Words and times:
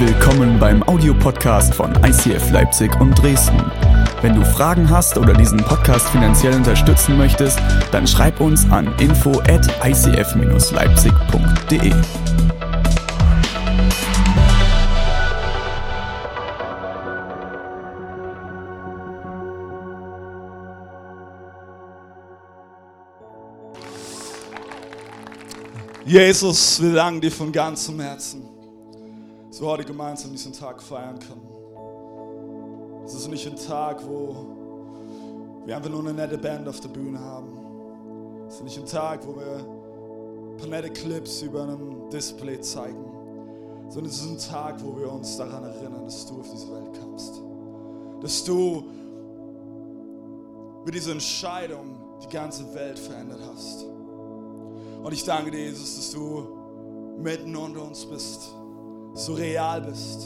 Willkommen 0.00 0.60
beim 0.60 0.84
Audiopodcast 0.84 1.74
von 1.74 1.92
ICF 2.04 2.52
Leipzig 2.52 2.94
und 3.00 3.20
Dresden. 3.20 3.60
Wenn 4.22 4.36
du 4.36 4.44
Fragen 4.44 4.88
hast 4.88 5.18
oder 5.18 5.32
diesen 5.32 5.58
Podcast 5.58 6.08
finanziell 6.10 6.54
unterstützen 6.54 7.18
möchtest, 7.18 7.58
dann 7.90 8.06
schreib 8.06 8.40
uns 8.40 8.64
an 8.70 8.94
info 9.00 9.40
at 9.40 9.66
icf-leipzig.de. 9.84 11.92
Jesus, 26.06 26.80
wir 26.80 26.94
danken 26.94 27.20
dir 27.20 27.32
von 27.32 27.50
ganzem 27.50 27.98
Herzen, 27.98 28.47
dass 29.58 29.64
wir 29.64 29.70
heute 29.70 29.84
gemeinsam 29.84 30.30
diesen 30.30 30.52
Tag 30.52 30.80
feiern 30.80 31.18
können. 31.18 33.02
Es 33.04 33.12
ist 33.12 33.26
nicht 33.26 33.44
ein 33.44 33.56
Tag, 33.56 34.06
wo 34.06 34.46
wir 35.66 35.76
einfach 35.76 35.90
nur 35.90 35.98
eine 35.98 36.14
nette 36.14 36.38
Band 36.38 36.68
auf 36.68 36.78
der 36.78 36.90
Bühne 36.90 37.18
haben. 37.18 38.46
Es 38.46 38.54
ist 38.54 38.62
nicht 38.62 38.78
ein 38.78 38.86
Tag, 38.86 39.26
wo 39.26 39.34
wir 39.34 39.56
ein 39.56 40.56
paar 40.58 40.68
nette 40.68 40.90
Clips 40.90 41.42
über 41.42 41.64
einem 41.64 42.08
Display 42.08 42.60
zeigen, 42.60 43.04
sondern 43.88 44.12
es 44.12 44.20
ist 44.20 44.30
ein 44.30 44.38
Tag, 44.38 44.76
wo 44.80 44.96
wir 44.96 45.10
uns 45.10 45.36
daran 45.36 45.64
erinnern, 45.64 46.04
dass 46.04 46.24
du 46.24 46.38
auf 46.38 46.48
diese 46.52 46.70
Welt 46.70 46.96
kamst. 47.00 47.42
Dass 48.20 48.44
du 48.44 48.84
mit 50.84 50.94
dieser 50.94 51.10
Entscheidung 51.10 51.96
die 52.22 52.32
ganze 52.32 52.72
Welt 52.74 52.96
verändert 52.96 53.40
hast. 53.52 53.84
Und 55.02 55.12
ich 55.12 55.24
danke 55.24 55.50
dir, 55.50 55.64
Jesus, 55.64 55.96
dass 55.96 56.12
du 56.12 56.46
mitten 57.18 57.56
unter 57.56 57.82
uns 57.82 58.06
bist, 58.06 58.52
du 59.26 59.34
real 59.34 59.80
bist. 59.80 60.22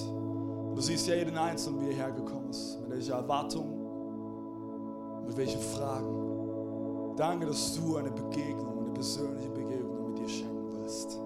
Du 0.75 0.81
siehst 0.81 1.07
ja 1.07 1.15
jeden 1.15 1.37
Einzelnen, 1.37 1.81
wie 1.81 1.91
er 1.91 1.97
hergekommen 1.97 2.51
ist, 2.51 2.79
mit 2.81 2.91
welcher 2.91 3.15
Erwartung, 3.15 5.25
mit 5.27 5.37
welchen 5.37 5.61
Fragen. 5.61 7.15
Danke, 7.17 7.47
dass 7.47 7.75
du 7.75 7.97
eine 7.97 8.11
Begegnung, 8.11 8.85
eine 8.85 8.93
persönliche 8.93 9.51
Begegnung 9.51 10.11
mit 10.11 10.19
dir 10.19 10.29
schenken 10.29 10.81
willst. 10.81 11.19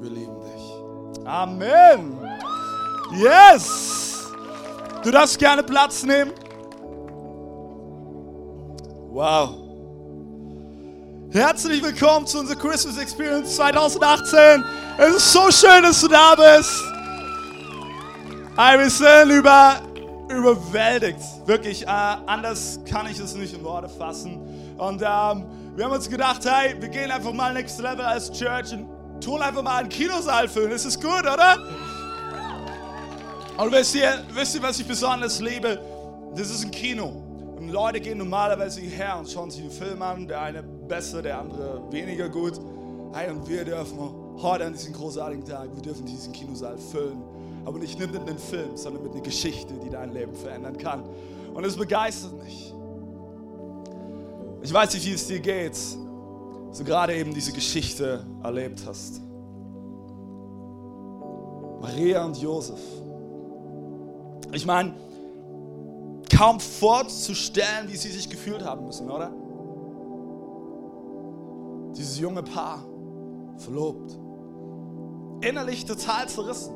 Wir 0.00 0.10
lieben 0.10 0.36
dich. 0.40 1.26
Amen. 1.26 2.18
Yes. 3.12 4.26
Du 5.02 5.10
darfst 5.10 5.38
gerne 5.38 5.62
Platz 5.62 6.02
nehmen. 6.02 6.32
Wow. 9.10 9.50
Herzlich 11.30 11.82
willkommen 11.82 12.26
zu 12.26 12.40
unserer 12.40 12.58
Christmas 12.58 12.98
Experience 12.98 13.56
2018. 13.56 14.64
Es 14.98 15.16
ist 15.16 15.32
so 15.32 15.50
schön, 15.50 15.82
dass 15.82 16.00
du 16.00 16.08
da 16.08 16.34
bist. 16.34 16.91
Wir 18.54 18.90
sind 18.90 19.30
über, 19.30 19.80
überwältigt. 20.28 21.20
Wirklich, 21.46 21.84
äh, 21.84 21.86
anders 21.86 22.78
kann 22.84 23.06
ich 23.06 23.18
es 23.18 23.34
nicht 23.34 23.54
in 23.54 23.64
Worte 23.64 23.88
fassen. 23.88 24.40
Und 24.76 25.00
ähm, 25.00 25.46
wir 25.74 25.84
haben 25.86 25.92
uns 25.92 26.08
gedacht, 26.08 26.42
hey, 26.44 26.76
wir 26.78 26.90
gehen 26.90 27.10
einfach 27.10 27.32
mal 27.32 27.54
next 27.54 27.80
level 27.80 28.04
als 28.04 28.30
Church 28.30 28.74
und 28.74 28.86
tun 29.22 29.40
einfach 29.40 29.62
mal 29.62 29.78
einen 29.78 29.88
Kinosaal 29.88 30.48
füllen. 30.48 30.70
Ist 30.72 31.00
gut, 31.00 31.22
oder? 31.22 31.56
Und 33.56 33.72
wisst 33.72 33.94
ihr, 33.94 34.22
wisst 34.34 34.54
ihr, 34.54 34.62
was 34.62 34.78
ich 34.78 34.86
besonders 34.86 35.40
liebe? 35.40 35.80
Das 36.36 36.50
ist 36.50 36.62
ein 36.62 36.70
Kino. 36.70 37.06
Und 37.56 37.70
Leute 37.70 38.00
gehen 38.00 38.18
normalerweise 38.18 38.82
hierher 38.82 39.16
und 39.18 39.30
schauen 39.30 39.50
sich 39.50 39.62
einen 39.62 39.70
Film 39.70 40.02
an. 40.02 40.28
Der 40.28 40.42
eine 40.42 40.62
besser, 40.62 41.22
der 41.22 41.38
andere 41.38 41.90
weniger 41.90 42.28
gut. 42.28 42.60
Hey, 43.14 43.30
und 43.30 43.48
wir 43.48 43.64
dürfen 43.64 43.98
heute 44.42 44.66
an 44.66 44.74
diesem 44.74 44.92
großartigen 44.92 45.44
Tag, 45.46 45.74
wir 45.74 45.82
dürfen 45.82 46.04
diesen 46.04 46.34
Kinosaal 46.34 46.76
füllen. 46.76 47.22
Aber 47.64 47.78
nicht 47.78 47.98
mit 47.98 48.14
einem 48.14 48.38
Film, 48.38 48.76
sondern 48.76 49.02
mit 49.02 49.12
einer 49.12 49.22
Geschichte, 49.22 49.74
die 49.74 49.90
dein 49.90 50.12
Leben 50.12 50.34
verändern 50.34 50.76
kann. 50.76 51.04
Und 51.54 51.64
es 51.64 51.76
begeistert 51.76 52.42
mich. 52.42 52.74
Ich 54.62 54.72
weiß 54.72 54.94
nicht, 54.94 55.06
wie 55.06 55.12
es 55.12 55.26
dir 55.26 55.40
geht, 55.40 55.76
so 55.76 56.84
gerade 56.84 57.14
eben 57.14 57.34
diese 57.34 57.52
Geschichte 57.52 58.24
erlebt 58.42 58.82
hast. 58.86 59.20
Maria 61.80 62.24
und 62.24 62.36
Josef. 62.38 62.80
Ich 64.52 64.64
meine, 64.64 64.94
kaum 66.34 66.60
vorzustellen, 66.60 67.88
wie 67.88 67.96
sie 67.96 68.10
sich 68.10 68.28
gefühlt 68.30 68.64
haben 68.64 68.86
müssen, 68.86 69.10
oder? 69.10 69.32
Dieses 71.96 72.18
junge 72.18 72.42
Paar, 72.42 72.84
verlobt, 73.58 74.18
innerlich 75.40 75.84
total 75.84 76.28
zerrissen. 76.28 76.74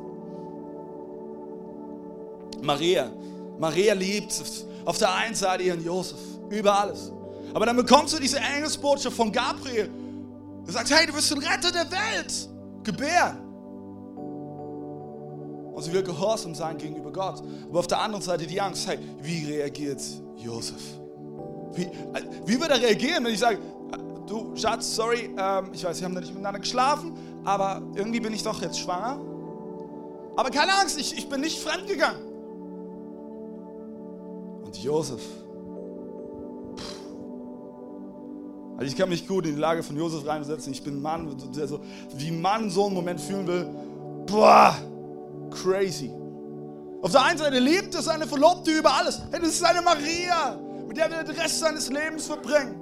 Maria, 2.61 3.11
Maria 3.59 3.93
liebt 3.93 4.33
auf 4.85 4.97
der 4.97 5.13
einen 5.13 5.35
Seite 5.35 5.63
ihren 5.63 5.83
Josef, 5.83 6.19
über 6.49 6.79
alles. 6.79 7.11
Aber 7.53 7.65
dann 7.65 7.75
bekommst 7.75 8.13
du 8.13 8.19
diese 8.19 8.39
Engelsbotschaft 8.39 9.15
von 9.15 9.31
Gabriel, 9.31 9.89
der 10.65 10.73
sagt, 10.73 10.89
hey, 10.91 11.07
du 11.07 11.13
wirst 11.13 11.31
den 11.31 11.39
Retter 11.39 11.71
der 11.71 11.89
Welt 11.91 12.49
gebären. 12.83 13.37
Und 15.73 15.83
sie 15.83 15.93
will 15.93 16.03
gehorsam 16.03 16.55
sein 16.55 16.77
gegenüber 16.77 17.11
Gott. 17.11 17.43
Aber 17.69 17.79
auf 17.79 17.87
der 17.87 17.99
anderen 18.01 18.23
Seite 18.23 18.47
die 18.47 18.59
Angst, 18.59 18.87
hey, 18.87 18.97
wie 19.21 19.45
reagiert 19.45 20.01
Josef? 20.35 20.81
Wie, 21.73 21.87
wie 22.45 22.59
wird 22.59 22.71
er 22.71 22.81
reagieren, 22.81 23.25
wenn 23.25 23.33
ich 23.33 23.39
sage, 23.39 23.59
du 24.25 24.55
Schatz, 24.55 24.95
sorry, 24.95 25.29
ähm, 25.37 25.69
ich 25.73 25.83
weiß, 25.83 25.99
wir 25.99 26.05
haben 26.05 26.15
da 26.15 26.21
nicht 26.21 26.33
miteinander 26.33 26.59
geschlafen, 26.59 27.13
aber 27.43 27.81
irgendwie 27.95 28.19
bin 28.19 28.33
ich 28.33 28.43
doch 28.43 28.61
jetzt 28.61 28.79
schwanger. 28.79 29.19
Aber 30.35 30.49
keine 30.49 30.73
Angst, 30.79 30.99
ich, 30.99 31.17
ich 31.17 31.29
bin 31.29 31.41
nicht 31.41 31.59
fremdgegangen. 31.59 32.26
Josef, 34.83 35.21
also 38.77 38.91
ich 38.91 38.95
kann 38.95 39.09
mich 39.09 39.27
gut 39.27 39.47
in 39.47 39.55
die 39.55 39.59
Lage 39.59 39.81
von 39.81 39.97
Josef 39.97 40.25
reinsetzen. 40.27 40.71
Ich 40.71 40.83
bin 40.83 41.01
Mann, 41.01 41.35
also 41.59 41.79
wie 42.15 42.29
Mann 42.29 42.69
so 42.69 42.85
einen 42.85 42.93
Moment 42.93 43.19
fühlen 43.19 43.47
will. 43.47 43.67
Boah, 44.27 44.75
crazy. 45.49 46.11
Auf 47.01 47.11
der 47.11 47.23
einen 47.25 47.39
Seite 47.39 47.57
liebt 47.57 47.95
er 47.95 48.03
seine 48.03 48.27
Verlobte 48.27 48.69
über 48.71 48.93
alles. 48.93 49.19
Hey, 49.31 49.39
das 49.39 49.49
ist 49.49 49.59
seine 49.59 49.81
Maria, 49.81 50.59
mit 50.87 50.95
der 50.95 51.09
will 51.09 51.17
er 51.17 51.23
den 51.23 51.35
Rest 51.35 51.59
seines 51.59 51.89
Lebens 51.89 52.27
verbringen. 52.27 52.75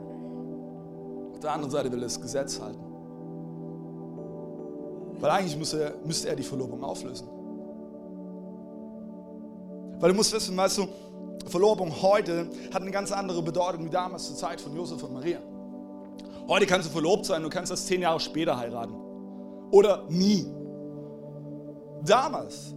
Auf 1.32 1.40
der 1.40 1.54
anderen 1.54 1.72
Seite 1.72 1.90
will 1.90 2.00
er 2.00 2.06
das 2.06 2.20
Gesetz 2.20 2.60
halten. 2.60 2.84
Weil 5.22 5.32
eigentlich 5.32 5.58
müsste 5.58 5.82
er, 5.82 5.94
müsste 6.06 6.28
er 6.28 6.36
die 6.36 6.44
Verlobung 6.44 6.84
auflösen. 6.84 7.28
Weil 10.00 10.10
du 10.10 10.16
musst 10.16 10.34
wissen, 10.34 10.58
weißt 10.58 10.80
du, 10.80 10.88
Verlobung 11.48 12.02
heute 12.02 12.50
hat 12.74 12.82
eine 12.82 12.92
ganz 12.92 13.12
andere 13.12 13.42
Bedeutung 13.42 13.86
wie 13.86 13.90
damals 13.90 14.28
zur 14.28 14.36
Zeit 14.36 14.62
von 14.62 14.76
Josef 14.76 15.02
und 15.04 15.14
Maria. 15.14 15.40
Heute 16.48 16.66
kannst 16.66 16.88
du 16.88 16.92
verlobt 16.92 17.26
sein, 17.26 17.42
du 17.44 17.50
kannst 17.50 17.72
das 17.72 17.86
zehn 17.86 18.02
Jahre 18.02 18.20
später 18.20 18.58
heiraten. 18.58 18.96
Oder 19.72 20.06
nie. 20.10 20.46
Damals, 22.04 22.74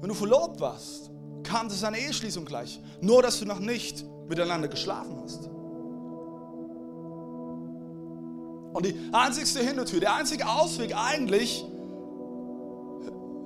wenn 0.00 0.08
du 0.08 0.14
verlobt 0.14 0.60
warst, 0.60 1.10
kam 1.42 1.68
das 1.68 1.82
eine 1.84 1.98
Eheschließung 1.98 2.44
gleich. 2.44 2.80
Nur, 3.00 3.22
dass 3.22 3.38
du 3.38 3.46
noch 3.46 3.58
nicht 3.58 4.04
miteinander 4.28 4.68
geschlafen 4.68 5.18
hast. 5.22 5.48
Und 8.74 8.84
die 8.84 8.94
einzigste 9.12 9.60
Hintertür, 9.60 10.00
der 10.00 10.14
einzige 10.14 10.46
Ausweg 10.46 10.94
eigentlich, 10.94 11.64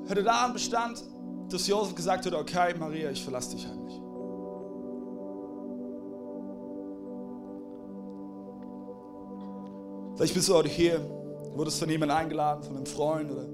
hätte 0.09 0.25
daran 0.25 0.53
bestand, 0.53 1.05
dass 1.49 1.67
Josef 1.69 1.95
gesagt 1.95 2.27
hätte, 2.27 2.37
okay, 2.37 2.75
Maria, 2.79 3.11
ich 3.11 3.23
verlasse 3.23 3.55
dich 3.55 3.67
heimlich. 3.67 4.00
Vielleicht 10.21 10.35
bist 10.35 10.51
du 10.51 10.55
heute 10.55 10.69
hier, 10.69 11.01
wurdest 11.55 11.79
von 11.79 11.89
jemandem 11.89 12.19
eingeladen, 12.19 12.63
von 12.63 12.77
einem 12.77 12.85
Freund 12.85 13.33
oder 13.33 13.47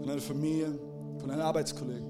von 0.00 0.10
einer 0.10 0.20
Familie, 0.20 0.78
von 1.18 1.30
einem 1.30 1.40
Arbeitskollegen. 1.40 2.04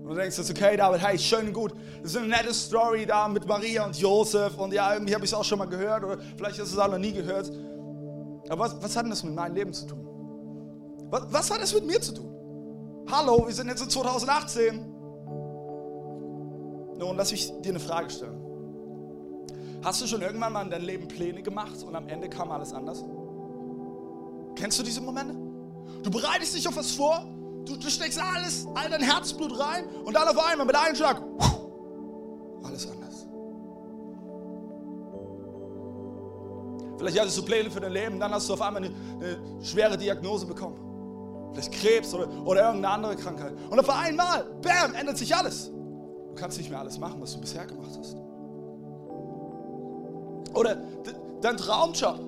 Und 0.00 0.10
du 0.10 0.14
denkst 0.14 0.38
jetzt, 0.38 0.48
okay, 0.48 0.76
David, 0.76 1.04
hey, 1.04 1.18
schön 1.18 1.48
und 1.48 1.52
gut. 1.52 1.72
Das 2.02 2.12
ist 2.12 2.16
eine 2.16 2.28
nette 2.28 2.54
Story 2.54 3.04
da 3.04 3.26
mit 3.26 3.44
Maria 3.48 3.84
und 3.84 3.98
Josef. 3.98 4.56
Und 4.58 4.72
ja, 4.72 4.94
irgendwie 4.94 5.12
habe 5.12 5.24
ich 5.24 5.32
es 5.32 5.34
auch 5.34 5.42
schon 5.42 5.58
mal 5.58 5.64
gehört 5.64 6.04
oder 6.04 6.18
vielleicht 6.36 6.60
hast 6.60 6.72
du 6.72 6.76
es 6.76 6.78
auch 6.78 6.88
noch 6.88 6.98
nie 6.98 7.10
gehört. 7.10 7.50
Aber 8.48 8.60
was, 8.60 8.80
was 8.80 8.94
hat 8.94 9.02
denn 9.02 9.10
das 9.10 9.24
mit 9.24 9.34
meinem 9.34 9.56
Leben 9.56 9.72
zu 9.72 9.84
tun? 9.84 10.06
Was, 11.10 11.24
was 11.32 11.50
hat 11.50 11.62
das 11.62 11.74
mit 11.74 11.84
mir 11.84 12.00
zu 12.00 12.14
tun? 12.14 12.32
Hallo, 13.10 13.44
wir 13.44 13.54
sind 13.54 13.66
jetzt 13.66 13.82
in 13.82 13.90
2018. 13.90 14.76
Nun, 16.96 17.16
lass 17.16 17.32
mich 17.32 17.50
dir 17.60 17.70
eine 17.70 17.80
Frage 17.80 18.08
stellen. 18.08 18.43
Hast 19.84 20.00
du 20.00 20.06
schon 20.06 20.22
irgendwann 20.22 20.54
mal 20.54 20.62
in 20.62 20.70
deinem 20.70 20.86
Leben 20.86 21.08
Pläne 21.08 21.42
gemacht 21.42 21.82
und 21.82 21.94
am 21.94 22.08
Ende 22.08 22.30
kam 22.30 22.50
alles 22.50 22.72
anders? 22.72 23.04
Kennst 24.56 24.78
du 24.78 24.82
diese 24.82 25.02
Momente? 25.02 25.34
Du 26.02 26.10
bereitest 26.10 26.54
dich 26.54 26.66
auf 26.66 26.74
was 26.74 26.92
vor, 26.92 27.26
du, 27.66 27.76
du 27.76 27.90
steckst 27.90 28.18
alles, 28.18 28.66
all 28.74 28.88
dein 28.88 29.02
Herzblut 29.02 29.58
rein 29.60 29.84
und 30.04 30.14
dann 30.14 30.26
auf 30.26 30.38
einmal 30.38 30.66
mit 30.66 30.74
einem 30.74 30.96
Schlag, 30.96 31.20
alles 32.62 32.90
anders. 32.90 33.26
Vielleicht 36.96 37.20
hattest 37.20 37.36
du 37.36 37.44
Pläne 37.44 37.70
für 37.70 37.80
dein 37.80 37.92
Leben, 37.92 38.18
dann 38.18 38.32
hast 38.32 38.48
du 38.48 38.54
auf 38.54 38.62
einmal 38.62 38.84
eine, 38.84 38.94
eine 39.20 39.62
schwere 39.62 39.98
Diagnose 39.98 40.46
bekommen. 40.46 41.52
vielleicht 41.52 41.72
Krebs 41.72 42.14
oder, 42.14 42.26
oder 42.46 42.66
irgendeine 42.68 42.94
andere 42.94 43.16
Krankheit. 43.16 43.52
Und 43.68 43.78
auf 43.78 43.90
einmal, 43.90 44.44
bam, 44.62 44.94
ändert 44.94 45.18
sich 45.18 45.36
alles. 45.36 45.70
Du 45.70 46.34
kannst 46.34 46.56
nicht 46.56 46.70
mehr 46.70 46.80
alles 46.80 46.98
machen, 46.98 47.20
was 47.20 47.34
du 47.34 47.40
bisher 47.40 47.66
gemacht 47.66 47.92
hast. 47.98 48.23
Oder 50.54 50.76
dein 51.40 51.56
Traumjob. 51.56 52.18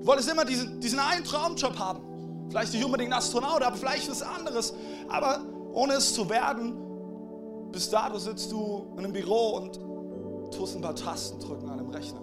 Du 0.00 0.06
wolltest 0.06 0.30
immer 0.30 0.44
diesen, 0.44 0.80
diesen 0.80 0.98
einen 0.98 1.24
Traumjob 1.24 1.78
haben. 1.78 2.00
Vielleicht 2.50 2.74
nicht 2.74 2.84
unbedingt 2.84 3.12
Astronaut, 3.12 3.62
aber 3.62 3.76
vielleicht 3.76 4.10
was 4.10 4.22
anderes. 4.22 4.74
Aber 5.08 5.40
ohne 5.72 5.94
es 5.94 6.14
zu 6.14 6.28
werden, 6.28 6.76
bis 7.72 7.90
dato 7.90 8.18
sitzt 8.18 8.52
du 8.52 8.86
in 8.92 9.00
einem 9.00 9.12
Büro 9.12 9.56
und 9.56 9.80
tust 10.54 10.76
ein 10.76 10.82
paar 10.82 10.94
Tasten 10.94 11.40
drücken 11.40 11.68
an 11.68 11.80
einem 11.80 11.90
Rechner. 11.90 12.20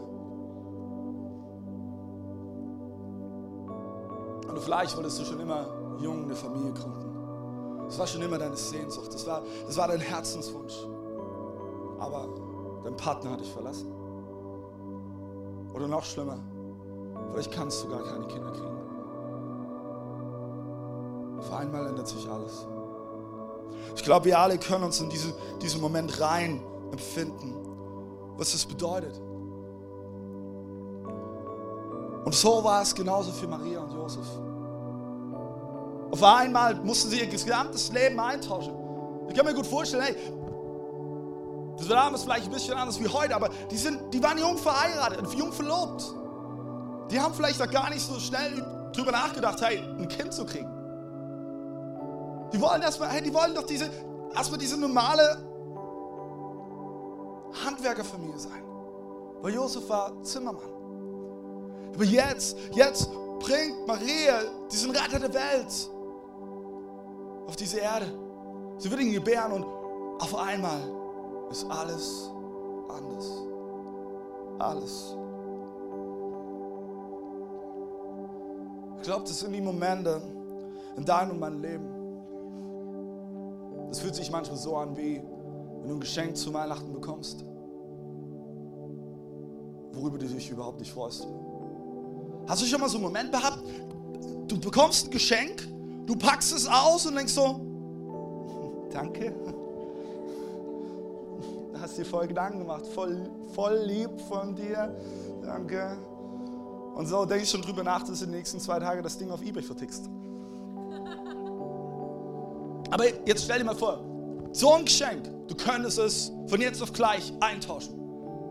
Und 4.48 4.60
vielleicht 4.60 4.96
wolltest 4.96 5.20
du 5.20 5.26
schon 5.26 5.40
immer 5.40 5.66
jung 6.02 6.24
eine 6.26 6.36
Familie 6.36 6.74
gründen. 6.74 7.12
Das 7.88 8.00
war 8.00 8.08
schon 8.08 8.22
immer 8.22 8.38
deine 8.38 8.56
Sehnsucht. 8.56 9.14
Das 9.14 9.26
war, 9.28 9.42
das 9.66 9.76
war 9.76 9.88
dein 9.88 10.00
Herzenswunsch. 10.00 10.76
Aber 12.00 12.30
dein 12.84 12.96
Partner 12.96 13.32
hat 13.32 13.42
dich 13.42 13.52
verlassen. 13.52 14.01
Oder 15.74 15.88
noch 15.88 16.04
schlimmer, 16.04 16.38
vielleicht 17.32 17.52
kannst 17.52 17.84
du 17.84 17.90
gar 17.90 18.04
keine 18.04 18.28
Kinder 18.28 18.52
kriegen. 18.52 18.78
Auf 21.40 21.52
einmal 21.54 21.88
ändert 21.88 22.08
sich 22.08 22.30
alles. 22.30 22.68
Ich 23.96 24.04
glaube, 24.04 24.26
wir 24.26 24.40
alle 24.40 24.58
können 24.58 24.84
uns 24.84 25.00
in 25.02 25.10
diese, 25.10 25.34
diesen 25.62 25.82
Moment 25.82 26.20
rein 26.20 26.62
empfinden, 26.92 27.56
was 28.38 28.52
das 28.52 28.66
bedeutet. 28.66 29.20
Und 32.24 32.36
so 32.36 32.64
war 32.64 32.82
es 32.82 32.94
genauso 32.94 33.32
für 33.32 33.48
Maria 33.48 33.82
und 33.82 33.92
Josef. 33.92 34.26
Auf 36.12 36.24
einmal 36.24 36.76
mussten 36.76 37.10
sie 37.10 37.20
ihr 37.20 37.28
gesamtes 37.28 37.92
Leben 37.92 38.20
eintauschen. 38.20 38.74
Ich 39.30 39.36
kann 39.36 39.46
mir 39.46 39.54
gut 39.54 39.66
vorstellen, 39.66 40.04
hey, 40.04 40.16
damals 41.90 42.24
vielleicht 42.24 42.46
ein 42.46 42.52
bisschen 42.52 42.76
anders 42.76 43.00
wie 43.00 43.08
heute, 43.08 43.36
aber 43.36 43.50
die, 43.70 43.78
sind, 43.78 44.14
die 44.14 44.22
waren 44.22 44.38
jung 44.38 44.58
verheiratet, 44.58 45.34
jung 45.34 45.52
verlobt. 45.52 46.04
Die 47.10 47.20
haben 47.20 47.34
vielleicht 47.34 47.62
auch 47.62 47.70
gar 47.70 47.90
nicht 47.90 48.06
so 48.06 48.20
schnell 48.20 48.66
drüber 48.94 49.12
nachgedacht, 49.12 49.62
hey, 49.62 49.78
ein 49.78 50.08
Kind 50.08 50.34
zu 50.34 50.46
kriegen. 50.46 50.70
Die 52.54 52.60
wollen 52.60 52.82
erstmal, 52.82 53.10
hey, 53.10 53.22
die 53.22 53.34
wollen 53.34 53.56
doch 53.56 53.66
diese, 53.66 53.90
erstmal 54.36 54.60
diese 54.60 54.78
normale 54.78 55.38
Handwerkerfamilie 57.66 58.40
sein. 58.40 58.64
Weil 59.42 59.54
Josef 59.54 59.88
war 59.90 60.22
Zimmermann. 60.24 60.70
Aber 61.94 62.04
jetzt, 62.04 62.58
jetzt 62.74 63.10
bringt 63.40 63.88
Maria 63.88 64.42
diesen 64.72 64.92
Retter 64.92 65.20
der 65.20 65.34
Welt 65.34 65.90
auf 67.48 67.56
diese 67.56 67.80
Erde. 67.80 68.14
Sie 68.78 68.90
wird 68.90 69.02
ihn 69.02 69.12
gebären 69.12 69.52
und 69.52 69.66
auf 70.22 70.36
einmal 70.36 70.80
ist 71.52 71.70
alles 71.70 72.32
anders. 72.90 73.32
Alles. 74.60 75.16
Ich 78.98 79.04
glaube, 79.04 79.24
das 79.24 79.40
sind 79.40 79.54
die 79.54 79.62
Momente 79.62 80.22
in 80.96 81.06
deinem 81.06 81.32
und 81.32 81.40
meinem 81.40 81.62
Leben. 81.62 81.88
Das 83.90 84.00
fühlt 84.00 84.16
sich 84.16 84.32
manchmal 84.32 84.58
so 84.58 84.78
an, 84.78 84.96
wie 84.96 85.22
wenn 85.82 85.90
du 85.90 85.96
ein 85.96 86.00
Geschenk 86.00 86.38
zu 86.38 86.54
Weihnachten 86.54 86.94
bekommst, 86.94 87.44
worüber 89.94 90.18
du 90.18 90.28
dich 90.28 90.50
überhaupt 90.50 90.80
nicht 90.80 90.92
freust. 90.92 91.28
Hast 92.48 92.62
du 92.62 92.66
schon 92.66 92.80
mal 92.80 92.90
so 92.90 92.98
einen 92.98 93.06
Moment 93.06 93.32
gehabt, 93.32 93.64
du 94.48 94.60
bekommst 94.60 95.08
ein 95.08 95.12
Geschenk, 95.12 95.68
du 96.06 96.16
packst 96.16 96.54
es 96.54 96.68
aus 96.68 97.06
und 97.08 97.16
denkst 97.16 97.34
so, 97.34 97.60
danke, 98.92 99.34
hast 101.82 101.98
dir 101.98 102.06
voll 102.06 102.28
Gedanken 102.28 102.60
gemacht, 102.60 102.86
voll, 102.88 103.30
voll 103.54 103.78
lieb 103.86 104.10
von 104.30 104.56
dir. 104.56 104.96
Danke. 105.44 105.98
Und 106.96 107.08
so 107.08 107.26
denke 107.26 107.44
ich 107.44 107.50
schon 107.50 107.62
drüber 107.62 107.84
nach, 107.84 108.04
dass 108.04 108.20
du 108.20 108.26
in 108.26 108.32
den 108.32 108.38
nächsten 108.40 108.60
zwei 108.60 108.80
Tagen 108.80 109.02
das 109.02 109.18
Ding 109.18 109.32
auf 109.32 109.42
Ebay 109.42 109.64
vertickst. 109.64 110.10
Aber 112.92 113.06
jetzt 113.26 113.46
stell 113.46 113.60
dir 113.60 113.66
mal 113.66 113.76
vor, 113.76 114.04
so 114.52 114.74
ein 114.74 114.86
Geschenk, 114.86 115.24
du 115.48 115.56
könntest 115.56 115.98
es 115.98 116.32
von 116.48 116.60
jetzt 116.60 116.82
auf 116.84 116.92
gleich 116.92 117.32
eintauschen. 117.40 117.98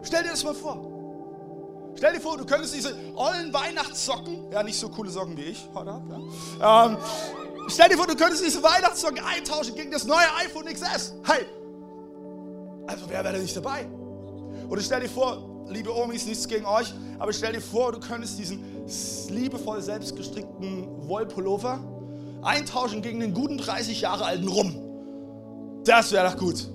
Stell 0.02 0.22
dir 0.22 0.30
das 0.30 0.42
mal 0.44 0.54
vor. 0.54 0.86
Stell 1.96 2.14
dir 2.14 2.20
vor, 2.20 2.38
du 2.38 2.46
könntest 2.46 2.74
diese 2.74 2.94
ollen 3.16 3.52
Weihnachtssocken, 3.52 4.50
ja 4.50 4.62
nicht 4.62 4.78
so 4.78 4.88
coole 4.88 5.10
Socken 5.10 5.36
wie 5.36 5.42
ich 5.42 5.68
heute 5.74 5.92
habe, 5.92 6.26
ja. 6.58 6.86
ähm, 6.86 6.96
stell 7.68 7.90
dir 7.90 7.98
vor, 7.98 8.06
du 8.06 8.16
könntest 8.16 8.44
diese 8.44 8.62
Weihnachtssocken 8.62 9.22
eintauschen 9.22 9.74
gegen 9.74 9.90
das 9.90 10.04
neue 10.04 10.24
iPhone 10.38 10.64
XS. 10.64 11.14
Hey, 11.24 11.44
also 12.90 13.04
wer 13.08 13.22
wäre 13.24 13.38
nicht 13.38 13.56
dabei? 13.56 13.86
Oder 14.68 14.82
stell 14.82 15.00
dir 15.00 15.08
vor, 15.08 15.64
liebe 15.68 15.94
Omis, 15.94 16.26
nichts 16.26 16.46
gegen 16.48 16.66
euch, 16.66 16.92
aber 17.18 17.32
stell 17.32 17.52
dir 17.52 17.60
vor, 17.60 17.92
du 17.92 18.00
könntest 18.00 18.38
diesen 18.38 18.64
liebevoll 19.28 19.80
selbstgestrickten 19.80 21.08
Wollpullover 21.08 21.78
eintauschen 22.42 23.02
gegen 23.02 23.20
den 23.20 23.32
guten 23.32 23.58
30 23.58 24.00
Jahre 24.00 24.24
alten 24.24 24.48
Rum. 24.48 24.74
Das 25.84 26.10
wäre 26.12 26.28
doch 26.28 26.36
gut. 26.36 26.68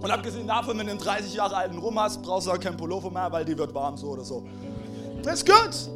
Und 0.00 0.10
abgesehen 0.10 0.46
davon, 0.46 0.78
wenn 0.78 0.86
du 0.86 0.92
einen 0.92 1.00
30 1.00 1.34
Jahre 1.34 1.56
alten 1.56 1.78
Rum 1.78 1.98
hast, 1.98 2.22
brauchst 2.22 2.46
du 2.46 2.52
auch 2.52 2.60
keinen 2.60 2.76
Pullover 2.76 3.10
mehr, 3.10 3.30
weil 3.30 3.44
die 3.44 3.56
wird 3.56 3.74
warm 3.74 3.96
so 3.96 4.08
oder 4.08 4.24
so. 4.24 4.44
Das 5.22 5.34
ist 5.34 5.46
gut. 5.46 5.90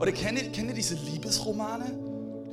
Oder 0.00 0.12
kennt 0.12 0.42
ihr, 0.42 0.50
kennt 0.50 0.68
ihr 0.68 0.74
diese 0.74 0.96
Liebesromane? 0.96 2.03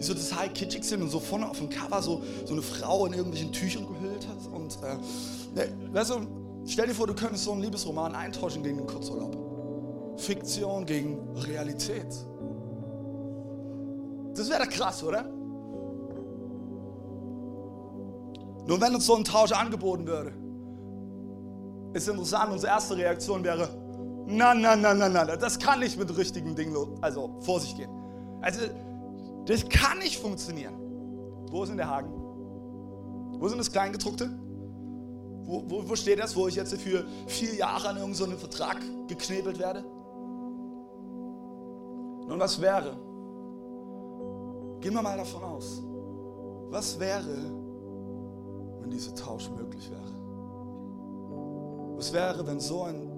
Die 0.02 0.08
so 0.08 0.14
total 0.14 0.50
kitschig 0.50 0.84
sind 0.84 1.02
und 1.04 1.10
so 1.10 1.20
vorne 1.20 1.48
auf 1.48 1.60
dem 1.60 1.70
Cover 1.70 2.02
so, 2.02 2.24
so 2.46 2.54
eine 2.54 2.62
Frau 2.62 3.06
in 3.06 3.14
irgendwelchen 3.14 3.52
Tüchern 3.52 3.86
gehüllt 3.88 4.28
hat. 4.28 4.52
Und 4.52 4.78
äh, 4.84 5.68
weißt 5.94 6.10
du, 6.12 6.16
stell 6.66 6.88
dir 6.88 6.96
vor, 6.96 7.06
du 7.06 7.14
könntest 7.14 7.44
so 7.44 7.52
einen 7.52 7.62
Liebesroman 7.62 8.16
eintauschen 8.16 8.64
gegen 8.64 8.80
einen 8.80 8.88
Kurzurlaub. 8.88 9.38
Fiktion 10.18 10.86
gegen 10.86 11.20
Realität. 11.36 12.08
Das 14.36 14.50
wäre 14.50 14.66
krass, 14.68 15.04
oder? 15.04 15.24
Nur 18.66 18.80
wenn 18.80 18.96
uns 18.96 19.06
so 19.06 19.16
ein 19.16 19.24
Tausch 19.24 19.52
angeboten 19.52 20.08
würde, 20.08 20.34
ist 21.94 22.08
interessant, 22.08 22.52
unsere 22.52 22.72
erste 22.72 22.96
Reaktion 22.96 23.44
wäre, 23.44 23.70
na, 24.26 24.54
na, 24.54 24.76
na, 24.76 24.94
na, 24.94 25.10
na, 25.10 25.26
das 25.26 25.60
kann 25.60 25.80
nicht 25.80 26.00
mit 26.00 26.16
richtigen 26.16 26.56
Dingen 26.56 26.76
also 27.02 27.40
vor 27.42 27.60
sich 27.60 27.76
gehen. 27.76 27.90
Also 28.42 28.62
das 29.46 29.68
kann 29.68 30.00
nicht 30.00 30.18
funktionieren. 30.18 30.74
Wo 31.50 31.64
ist 31.64 31.70
denn 31.70 31.78
der 31.78 31.90
Haken? 31.90 32.14
Wo 33.40 33.48
sind 33.48 33.58
das 33.58 33.72
Kleingedruckte? 33.72 34.30
Wo, 35.44 35.64
wo, 35.68 35.90
wo 35.90 35.96
steht 35.96 36.20
das, 36.20 36.36
wo 36.36 36.48
ich 36.48 36.56
jetzt 36.56 36.74
für 36.76 37.06
vier 37.28 37.56
Jahre 37.56 37.90
an 37.90 37.98
irgendeinen 37.98 38.32
so 38.32 38.38
Vertrag 38.38 38.78
geknebelt 39.08 39.60
werde? 39.60 39.84
Nun, 42.28 42.40
was 42.40 42.62
wäre? 42.62 42.96
Gehen 44.80 44.94
wir 44.94 45.02
mal 45.02 45.18
davon 45.18 45.44
aus. 45.44 45.84
Was 46.70 47.00
wäre, 47.00 47.36
wenn 48.80 48.90
dieser 48.90 49.14
Tausch 49.14 49.50
möglich 49.50 49.90
wäre? 49.92 50.22
Was 51.98 52.14
wäre, 52.14 52.48
wenn 52.48 52.60
so 52.60 52.84
ein 52.84 53.12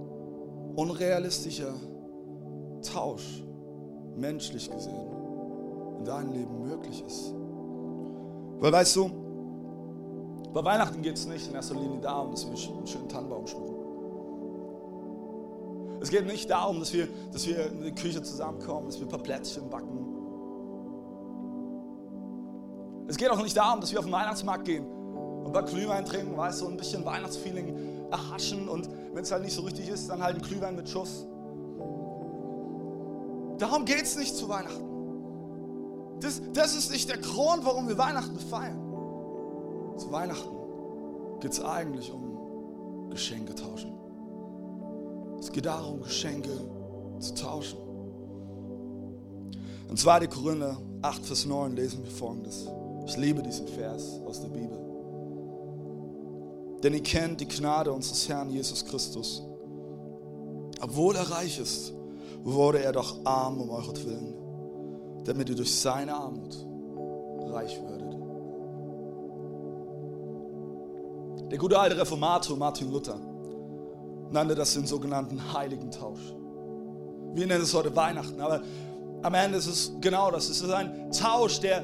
unrealistischer 0.75 1.75
Tausch, 2.81 3.43
menschlich 4.15 4.69
gesehen, 4.71 5.22
in 6.03 6.05
deinem 6.05 6.33
Leben 6.33 6.67
möglich 6.67 7.03
ist. 7.05 7.33
Weil 8.59 8.73
weißt 8.73 8.95
du, 8.97 9.09
bei 10.53 10.63
Weihnachten 10.63 11.01
geht 11.01 11.15
es 11.15 11.25
nicht 11.25 11.47
in 11.47 11.55
erster 11.55 11.75
Linie 11.75 11.99
darum, 12.01 12.31
dass 12.31 12.45
wir 12.45 12.51
einen 12.51 12.85
schönen 12.85 13.07
Tannenbaum 13.07 13.47
schmücken. 13.47 13.73
Es 16.01 16.09
geht 16.09 16.27
nicht 16.27 16.49
darum, 16.49 16.79
dass 16.79 16.91
wir, 16.91 17.07
dass 17.31 17.47
wir 17.47 17.67
in 17.67 17.83
die 17.83 17.95
Küche 17.95 18.21
zusammenkommen, 18.21 18.87
dass 18.87 18.99
wir 18.99 19.07
ein 19.07 19.09
paar 19.09 19.23
Plätzchen 19.23 19.69
backen. 19.69 20.09
Es 23.07 23.15
geht 23.17 23.29
auch 23.29 23.41
nicht 23.41 23.55
darum, 23.55 23.79
dass 23.79 23.91
wir 23.91 23.99
auf 23.99 24.05
den 24.05 24.13
Weihnachtsmarkt 24.13 24.65
gehen 24.65 24.85
und 24.85 25.47
ein 25.47 25.53
paar 25.53 25.63
Glühwein 25.63 26.03
trinken, 26.03 26.35
weißt 26.35 26.61
du, 26.61 26.67
ein 26.67 26.75
bisschen 26.75 27.05
Weihnachtsfeeling 27.05 28.09
erhaschen 28.11 28.67
und 28.67 28.89
wenn 29.13 29.23
es 29.23 29.31
halt 29.31 29.43
nicht 29.43 29.55
so 29.55 29.61
richtig 29.61 29.87
ist, 29.87 30.09
dann 30.09 30.21
halt 30.21 30.35
ein 30.35 30.41
Glühwein 30.41 30.75
mit 30.75 30.89
Schuss. 30.89 31.25
Darum 33.57 33.85
geht 33.85 34.03
es 34.03 34.17
nicht 34.17 34.35
zu 34.35 34.49
Weihnachten. 34.49 34.92
Das, 36.23 36.41
das 36.53 36.73
ist 36.73 36.89
nicht 36.89 37.09
der 37.09 37.17
Grund, 37.17 37.65
warum 37.65 37.89
wir 37.89 37.97
Weihnachten 37.97 38.39
feiern. 38.39 38.79
Zu 39.97 40.09
Weihnachten 40.09 40.55
geht 41.41 41.51
es 41.51 41.61
eigentlich 41.61 42.09
um 42.13 43.09
Geschenke 43.09 43.53
tauschen. 43.53 43.91
Es 45.37 45.51
geht 45.51 45.65
darum, 45.65 46.01
Geschenke 46.01 46.49
zu 47.19 47.33
tauschen. 47.35 47.77
In 49.89 49.97
2. 49.97 50.27
Korinther 50.27 50.77
8, 51.01 51.25
Vers 51.25 51.45
9 51.45 51.75
lesen 51.75 52.01
wir 52.05 52.11
folgendes. 52.11 52.69
Ich 53.05 53.17
liebe 53.17 53.43
diesen 53.43 53.67
Vers 53.67 54.21
aus 54.25 54.39
der 54.39 54.47
Bibel. 54.47 54.79
Denn 56.81 56.93
ihr 56.93 57.03
kennt 57.03 57.41
die 57.41 57.49
Gnade 57.49 57.91
unseres 57.91 58.29
Herrn 58.29 58.49
Jesus 58.49 58.85
Christus. 58.85 59.43
Obwohl 60.81 61.17
er 61.17 61.29
reich 61.29 61.59
ist, 61.59 61.91
wurde 62.43 62.81
er 62.81 62.93
doch 62.93 63.25
arm 63.25 63.59
um 63.59 63.69
euretwillen 63.69 64.32
damit 65.25 65.49
ihr 65.49 65.55
durch 65.55 65.79
seine 65.79 66.13
Armut 66.13 66.65
reich 67.51 67.79
würdet. 67.81 68.13
Der 71.51 71.57
gute 71.57 71.79
alte 71.79 71.97
Reformator 71.97 72.57
Martin 72.57 72.91
Luther 72.91 73.19
nannte 74.31 74.55
das 74.55 74.73
den 74.73 74.87
sogenannten 74.87 75.53
heiligen 75.53 75.91
Tausch. 75.91 76.33
Wir 77.35 77.47
nennen 77.47 77.63
es 77.63 77.73
heute 77.73 77.95
Weihnachten, 77.95 78.41
aber 78.41 78.61
am 79.21 79.33
Ende 79.33 79.57
ist 79.57 79.67
es 79.67 79.91
genau 80.01 80.31
das. 80.31 80.49
Es 80.49 80.61
ist 80.61 80.69
ein 80.69 81.11
Tausch, 81.11 81.59
der, 81.59 81.83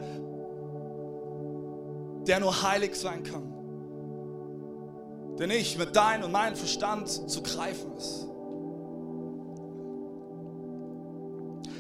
der 2.28 2.40
nur 2.40 2.62
heilig 2.64 2.96
sein 2.96 3.24
kann. 3.24 3.54
Der 5.38 5.48
nicht 5.48 5.80
mit 5.80 5.96
deinem 5.96 6.26
und 6.26 6.32
meinem 6.32 6.56
Verstand 6.56 7.08
zu 7.08 7.42
greifen 7.42 7.96
ist. 7.98 8.29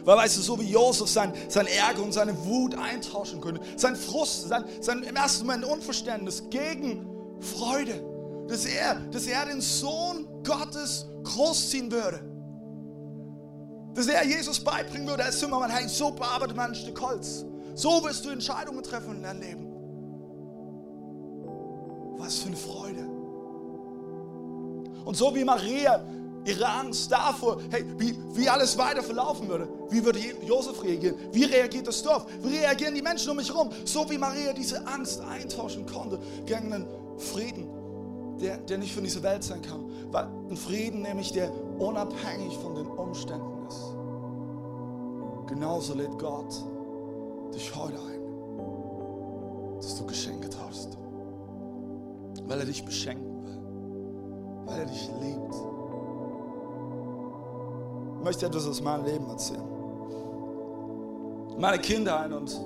Weil 0.09 0.17
weißt 0.17 0.37
du, 0.37 0.41
so 0.41 0.59
wie 0.59 0.63
Josef 0.63 1.07
sein, 1.07 1.31
sein 1.49 1.67
Ärger 1.67 2.01
und 2.01 2.11
seine 2.13 2.35
Wut 2.43 2.73
eintauschen 2.73 3.39
könnte, 3.39 3.61
sein 3.75 3.95
Frust, 3.95 4.49
sein, 4.49 4.65
sein 4.81 5.03
im 5.03 5.15
ersten 5.15 5.45
Moment 5.45 5.65
Unverständnis 5.65 6.49
gegen 6.49 7.07
Freude, 7.39 8.03
dass 8.47 8.65
er, 8.65 8.95
dass 9.11 9.27
er 9.27 9.45
den 9.45 9.61
Sohn 9.61 10.27
Gottes 10.43 11.05
großziehen 11.23 11.91
würde. 11.91 12.21
Dass 13.93 14.07
er 14.07 14.25
Jesus 14.25 14.59
beibringen 14.59 15.07
würde 15.07 15.25
als 15.25 15.37
Zimmermann, 15.37 15.69
hey, 15.69 15.87
so 15.87 16.09
bearbeitet 16.09 16.57
man 16.57 16.71
ein 16.71 16.75
Stück 16.75 16.99
Holz. 16.99 17.45
So 17.75 18.03
wirst 18.03 18.25
du 18.25 18.31
Entscheidungen 18.31 18.81
treffen 18.81 19.17
in 19.17 19.21
deinem 19.21 19.41
Leben. 19.41 19.67
Was 22.17 22.39
für 22.39 22.47
eine 22.47 22.57
Freude. 22.57 23.07
Und 25.05 25.15
so 25.15 25.35
wie 25.35 25.43
Maria 25.43 26.03
ihre 26.45 26.67
Angst 26.67 27.11
davor, 27.11 27.59
hey, 27.69 27.85
wie, 27.97 28.17
wie 28.33 28.49
alles 28.49 28.77
weiter 28.77 29.03
verlaufen 29.03 29.47
würde, 29.47 29.67
wie 29.89 30.03
würde 30.03 30.19
Josef 30.45 30.83
reagieren, 30.83 31.15
wie 31.31 31.43
reagiert 31.43 31.87
das 31.87 32.01
Dorf, 32.01 32.25
wie 32.41 32.57
reagieren 32.57 32.95
die 32.95 33.01
Menschen 33.01 33.31
um 33.31 33.37
mich 33.37 33.49
herum, 33.49 33.69
so 33.85 34.09
wie 34.09 34.17
Maria 34.17 34.53
diese 34.53 34.85
Angst 34.87 35.21
eintauschen 35.21 35.85
konnte 35.85 36.19
gegen 36.45 36.73
einen 36.73 36.87
Frieden, 37.17 37.67
der, 38.39 38.57
der 38.57 38.77
nicht 38.77 38.93
von 38.93 39.03
dieser 39.03 39.23
Welt 39.23 39.43
sein 39.43 39.61
kann. 39.61 39.85
Weil 40.11 40.27
ein 40.49 40.57
Frieden 40.57 41.01
nämlich, 41.01 41.31
der 41.31 41.51
unabhängig 41.77 42.57
von 42.57 42.75
den 42.75 42.87
Umständen 42.87 43.67
ist. 43.67 43.95
Genauso 45.47 45.93
lädt 45.93 46.17
Gott 46.17 46.53
dich 47.53 47.75
heute 47.75 47.97
ein, 47.97 48.21
dass 49.77 49.97
du 49.97 50.05
Geschenke 50.05 50.49
tauschst. 50.49 50.97
Weil 52.45 52.59
er 52.59 52.65
dich 52.65 52.83
beschenken 52.83 53.43
will. 53.43 54.65
Weil 54.65 54.79
er 54.79 54.85
dich 54.85 55.09
liebt. 55.21 55.78
Möchte 58.23 58.45
etwas 58.45 58.67
aus 58.67 58.81
meinem 58.81 59.05
Leben 59.05 59.29
erzählen. 59.29 59.63
Meine 61.57 61.79
Kindheit 61.79 62.31
und 62.31 62.59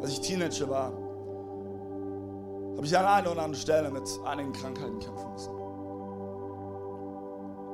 als 0.00 0.10
ich 0.10 0.20
Teenager 0.20 0.68
war, 0.68 0.92
habe 2.76 2.86
ich 2.86 2.96
an 2.96 3.04
einer 3.04 3.32
oder 3.32 3.42
anderen 3.42 3.60
Stelle 3.60 3.90
mit 3.90 4.08
einigen 4.24 4.52
Krankheiten 4.52 4.98
kämpfen 5.00 5.32
müssen. 5.32 5.52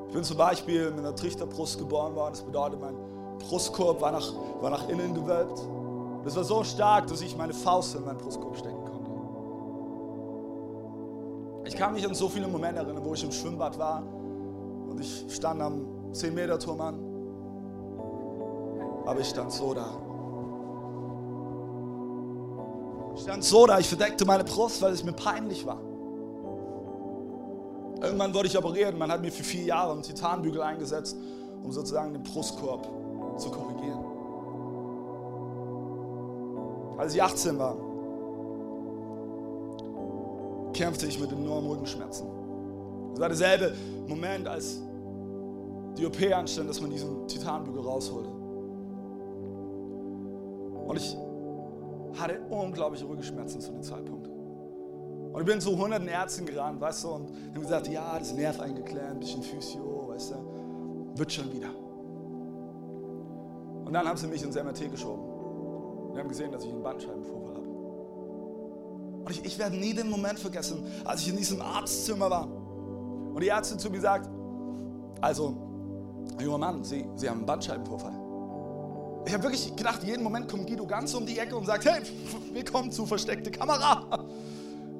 Ich 0.09 0.15
bin 0.15 0.25
zum 0.25 0.37
Beispiel 0.37 0.91
mit 0.91 1.01
einer 1.01 1.15
Trichterbrust 1.15 1.79
geboren 1.79 2.15
worden. 2.15 2.33
Das 2.33 2.43
bedeutet, 2.43 2.81
mein 2.81 2.97
Brustkorb 3.39 4.01
war 4.01 4.13
nach, 4.13 4.33
war 4.61 4.71
nach 4.71 4.89
innen 4.89 5.13
gewölbt. 5.13 5.61
Das 6.25 6.37
war 6.37 6.45
so 6.45 6.65
stark, 6.65 7.07
dass 7.09 7.21
ich 7.21 7.37
meine 7.37 7.53
Faust 7.53 7.95
in 7.97 8.05
meinen 8.05 8.19
Brustkorb 8.19 8.57
stecken 8.57 8.83
konnte. 8.85 9.11
Ich 11.67 11.77
kann 11.77 11.93
mich 11.93 12.07
an 12.07 12.15
so 12.15 12.29
viele 12.29 12.49
Momente 12.49 12.81
erinnern, 12.81 13.05
wo 13.05 13.13
ich 13.15 13.23
im 13.25 13.33
Schwimmbad 13.33 13.79
war 13.79 14.03
und 14.89 15.01
ich 15.01 15.27
stand 15.29 15.61
am 15.61 16.13
10-Meter-Turm 16.13 16.81
an. 16.81 17.14
Aber 19.07 19.21
ich 19.21 19.29
stand 19.29 19.53
so 19.53 19.75
da 19.75 19.87
stand 23.21 23.45
so 23.45 23.67
da, 23.67 23.79
ich 23.79 23.89
verdeckte 23.89 24.25
meine 24.25 24.45
Brust, 24.45 24.83
weil 24.83 24.93
es 24.93 25.05
mir 25.05 25.13
peinlich 25.13 25.67
war. 25.67 25.81
Irgendwann 28.03 28.35
wurde 28.35 28.49
ich 28.49 28.59
operiert. 28.59 28.97
Man 28.99 29.11
hat 29.11 29.23
mir 29.23 29.33
für 29.33 29.45
vier 29.45 29.65
Jahre 29.65 29.93
einen 29.93 30.03
Titanbügel 30.03 30.61
eingesetzt, 30.63 31.17
um 31.63 31.73
sozusagen 31.73 32.13
den 32.13 32.23
Brustkorb 32.23 32.87
zu 33.39 33.51
korrigieren. 33.51 34.05
Als 36.99 37.15
ich 37.15 37.23
18 37.23 37.59
war, 37.59 37.77
kämpfte 40.73 41.07
ich 41.07 41.19
mit 41.19 41.33
enormen 41.33 41.71
Rückenschmerzen. 41.71 42.27
Es 43.15 43.21
war 43.21 43.29
derselbe 43.29 43.75
Moment, 44.07 44.47
als 44.49 44.81
die 45.97 46.05
OP 46.05 46.21
anstand, 46.33 46.69
dass 46.69 46.81
man 46.81 46.91
diesen 46.91 47.27
Titanbügel 47.29 47.81
rausholte. 47.81 48.44
Und 50.87 50.97
ich 50.97 51.17
hatte 52.19 52.41
unglaubliche 52.51 53.09
Rückenschmerzen 53.09 53.61
zu 53.61 53.73
dem 53.73 53.83
Zeitpunkt. 53.83 54.29
Und 54.29 55.41
ich 55.41 55.47
bin 55.47 55.61
zu 55.61 55.77
hunderten 55.77 56.07
Ärzten 56.07 56.47
gerannt, 56.47 56.81
weißt 56.81 57.05
du, 57.05 57.09
und 57.09 57.31
haben 57.31 57.61
gesagt, 57.61 57.89
ja, 57.89 58.19
das 58.19 58.33
Nerv 58.35 58.61
eingeklemmt, 58.61 59.11
ein 59.11 59.19
bisschen 59.19 59.43
Physio, 59.43 60.09
weißt 60.09 60.33
du, 60.33 61.19
wird 61.19 61.33
schon 61.33 61.53
wieder. 61.53 61.71
Und 63.85 63.93
dann 63.93 64.07
haben 64.07 64.17
sie 64.17 64.29
mich 64.29 64.43
ins 64.43 64.55
MRT 64.55 64.91
geschoben. 64.91 65.25
Wir 66.13 66.21
haben 66.21 66.29
gesehen, 66.29 66.53
dass 66.53 66.65
ich 66.65 66.71
einen 66.71 66.83
Bandscheibenvorfall 66.83 67.55
habe. 67.57 67.69
Und 69.25 69.31
ich, 69.31 69.45
ich 69.45 69.59
werde 69.59 69.77
nie 69.77 69.93
den 69.93 70.09
Moment 70.09 70.39
vergessen, 70.39 70.87
als 71.05 71.23
ich 71.23 71.31
in 71.31 71.37
diesem 71.37 71.61
Arztzimmer 71.61 72.31
war. 72.31 72.47
Und 72.47 73.41
die 73.43 73.49
Ärztin 73.49 73.81
zu 73.81 73.91
mir 73.91 74.01
sagt, 74.01 74.31
also, 75.21 75.57
junger 76.41 76.59
Mann, 76.59 76.85
Sie, 76.85 77.09
Sie 77.17 77.29
haben 77.29 77.39
einen 77.39 77.47
Bandscheibenvorfall. 77.47 78.24
Ich 79.27 79.33
habe 79.33 79.45
wirklich 79.45 79.75
gedacht, 79.75 80.05
jeden 80.05 80.23
Moment 80.23 80.49
kommt 80.51 80.67
Guido 80.67 80.87
ganz 80.87 81.15
um 81.15 81.25
die 81.25 81.39
Ecke 81.39 81.57
und 81.57 81.65
sagt, 81.65 81.87
hey, 81.87 82.03
willkommen 82.53 82.93
zu 82.93 83.07
versteckte 83.07 83.51
Kamera. 83.51 84.23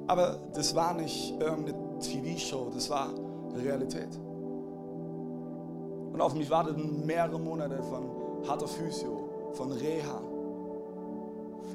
Aber 0.07 0.39
das 0.53 0.73
war 0.73 0.95
nicht 0.95 1.39
irgendeine 1.39 1.99
TV-Show, 1.99 2.71
das 2.73 2.89
war 2.89 3.13
Realität. 3.55 4.09
Und 6.11 6.21
auf 6.21 6.33
mich 6.33 6.49
warteten 6.49 7.05
mehrere 7.05 7.39
Monate 7.39 7.83
von 7.83 8.09
harter 8.47 8.67
Physio, 8.67 9.51
von 9.53 9.71
Reha. 9.71 10.17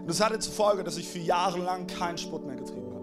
Und 0.01 0.09
das 0.09 0.21
hatte 0.21 0.39
zur 0.41 0.53
Folge, 0.53 0.83
dass 0.83 0.97
ich 0.97 1.09
für 1.09 1.19
Jahre 1.19 1.59
lang 1.59 1.87
keinen 1.87 2.19
Sport 2.19 2.47
mehr 2.47 2.57
getrieben 2.57 2.93
habe. 2.93 3.01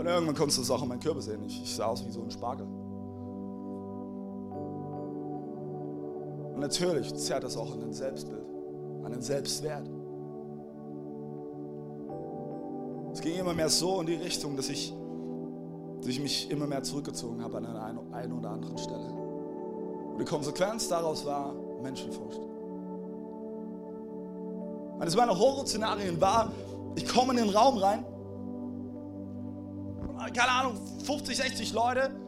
Und 0.00 0.06
irgendwann 0.06 0.34
konntest 0.34 0.58
du 0.58 0.62
es 0.62 0.70
auch 0.70 0.82
in 0.82 0.88
meinem 0.88 1.00
Körper 1.00 1.22
sehen. 1.22 1.42
Ich, 1.44 1.62
ich 1.62 1.74
sah 1.74 1.86
aus 1.86 2.04
wie 2.04 2.10
so 2.10 2.20
ein 2.22 2.30
Spargel. 2.30 2.66
Natürlich 6.62 7.14
zerrt 7.16 7.44
das 7.44 7.56
auch 7.56 7.72
an 7.72 7.80
den 7.80 7.92
Selbstbild, 7.92 8.46
an 9.04 9.12
den 9.12 9.20
Selbstwert. 9.20 9.86
Es 13.12 13.20
ging 13.20 13.36
immer 13.36 13.52
mehr 13.52 13.68
so 13.68 14.00
in 14.00 14.06
die 14.06 14.14
Richtung, 14.14 14.56
dass 14.56 14.70
ich, 14.70 14.94
dass 15.98 16.06
ich 16.06 16.20
mich 16.20 16.50
immer 16.50 16.66
mehr 16.66 16.82
zurückgezogen 16.82 17.42
habe 17.42 17.58
an 17.58 17.66
einer 17.66 18.02
einen 18.12 18.32
oder 18.32 18.50
anderen 18.50 18.78
Stelle. 18.78 19.04
Und 20.12 20.18
die 20.18 20.24
Konsequenz 20.24 20.88
daraus 20.88 21.26
war 21.26 21.54
Menschenfurcht. 21.82 22.40
Eines 24.98 25.16
meiner 25.16 25.38
Horrorszenarien 25.38 26.20
war, 26.20 26.52
ich 26.94 27.06
komme 27.06 27.32
in 27.32 27.38
den 27.38 27.50
Raum 27.50 27.76
rein, 27.76 28.04
keine 30.32 30.50
Ahnung, 30.50 30.74
50, 31.04 31.36
60 31.36 31.72
Leute 31.72 32.21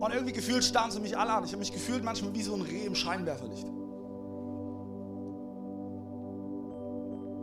und 0.00 0.12
irgendwie 0.12 0.32
gefühlt 0.32 0.64
starren 0.64 0.90
sie 0.90 1.00
mich 1.00 1.16
alle 1.18 1.32
an. 1.32 1.44
Ich 1.44 1.50
habe 1.50 1.58
mich 1.58 1.72
gefühlt 1.72 2.04
manchmal 2.04 2.32
wie 2.34 2.42
so 2.42 2.54
ein 2.54 2.62
Reh 2.62 2.84
im 2.84 2.94
Scheinwerferlicht. 2.94 3.66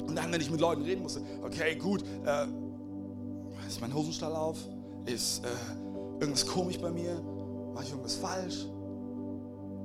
Und 0.07 0.15
dann, 0.15 0.31
wenn 0.31 0.39
ich 0.39 0.49
mit 0.49 0.61
Leuten 0.61 0.83
reden 0.83 1.01
musste, 1.01 1.21
okay, 1.43 1.75
gut, 1.75 2.03
äh, 2.25 2.45
ist 3.67 3.81
mein 3.81 3.93
Hosenstall 3.93 4.33
auf? 4.33 4.57
Ist 5.05 5.43
äh, 5.43 5.49
irgendwas 6.19 6.45
komisch 6.45 6.79
bei 6.79 6.91
mir? 6.91 7.21
Mache 7.73 7.83
ich 7.83 7.89
irgendwas 7.89 8.15
falsch? 8.15 8.65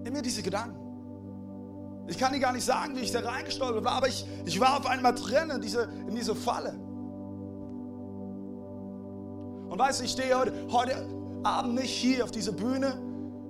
Immer 0.05 0.23
diese 0.23 0.43
Gedanken. 0.43 0.77
Ich 2.07 2.19
kann 2.19 2.33
dir 2.33 2.41
gar 2.41 2.53
nicht 2.53 2.65
sagen, 2.65 2.97
wie 2.97 3.01
ich 3.01 3.13
da 3.13 3.21
reingestolpert 3.21 3.85
war, 3.85 3.93
aber 3.93 4.09
ich, 4.09 4.27
ich 4.45 4.61
war 4.61 4.79
auf 4.79 4.87
einmal 4.87 5.15
drin 5.15 5.51
in 5.51 5.61
diese, 5.61 5.83
in 6.09 6.15
diese 6.15 6.35
Falle. 6.35 6.73
Und 9.69 9.79
weißt 9.79 10.01
du, 10.01 10.05
ich 10.05 10.11
stehe 10.13 10.37
heute, 10.37 10.53
heute 10.71 11.20
Abend 11.45 11.75
nicht 11.75 11.91
hier 11.91 12.25
auf 12.25 12.31
dieser 12.31 12.53
Bühne, 12.53 12.99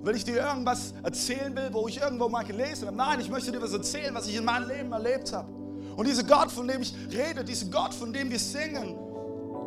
weil 0.03 0.15
ich 0.15 0.23
dir 0.23 0.37
irgendwas 0.37 0.93
erzählen 1.03 1.55
will, 1.55 1.69
wo 1.71 1.87
ich 1.87 2.01
irgendwo 2.01 2.29
mal 2.29 2.43
gelesen 2.43 2.87
habe. 2.87 2.97
Nein, 2.97 3.19
ich 3.19 3.29
möchte 3.29 3.51
dir 3.51 3.61
was 3.61 3.73
erzählen, 3.73 4.13
was 4.13 4.27
ich 4.27 4.35
in 4.35 4.45
meinem 4.45 4.67
Leben 4.67 4.91
erlebt 4.91 5.31
habe. 5.33 5.47
Und 5.95 6.07
dieser 6.07 6.23
Gott, 6.23 6.51
von 6.51 6.67
dem 6.67 6.81
ich 6.81 6.95
rede, 7.11 7.43
dieser 7.43 7.67
Gott, 7.67 7.93
von 7.93 8.13
dem 8.13 8.31
wir 8.31 8.39
singen, 8.39 8.97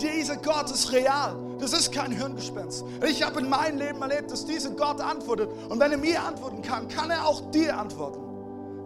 dieser 0.01 0.37
Gott 0.37 0.71
ist 0.71 0.91
real. 0.93 1.37
Das 1.59 1.73
ist 1.73 1.93
kein 1.93 2.11
Hirngespenst. 2.11 2.85
Ich 3.09 3.23
habe 3.23 3.41
in 3.41 3.49
meinem 3.49 3.79
Leben 3.79 4.03
erlebt, 4.03 4.31
dass 4.33 4.45
dieser 4.45 4.71
Gott 4.71 5.01
antwortet. 5.01 5.51
Und 5.69 5.79
wenn 5.79 5.93
er 5.93 5.99
mir 5.99 6.21
antworten 6.23 6.63
kann, 6.63 6.89
kann 6.89 7.11
er 7.11 7.27
auch 7.27 7.51
dir 7.51 7.79
antworten. 7.79 8.21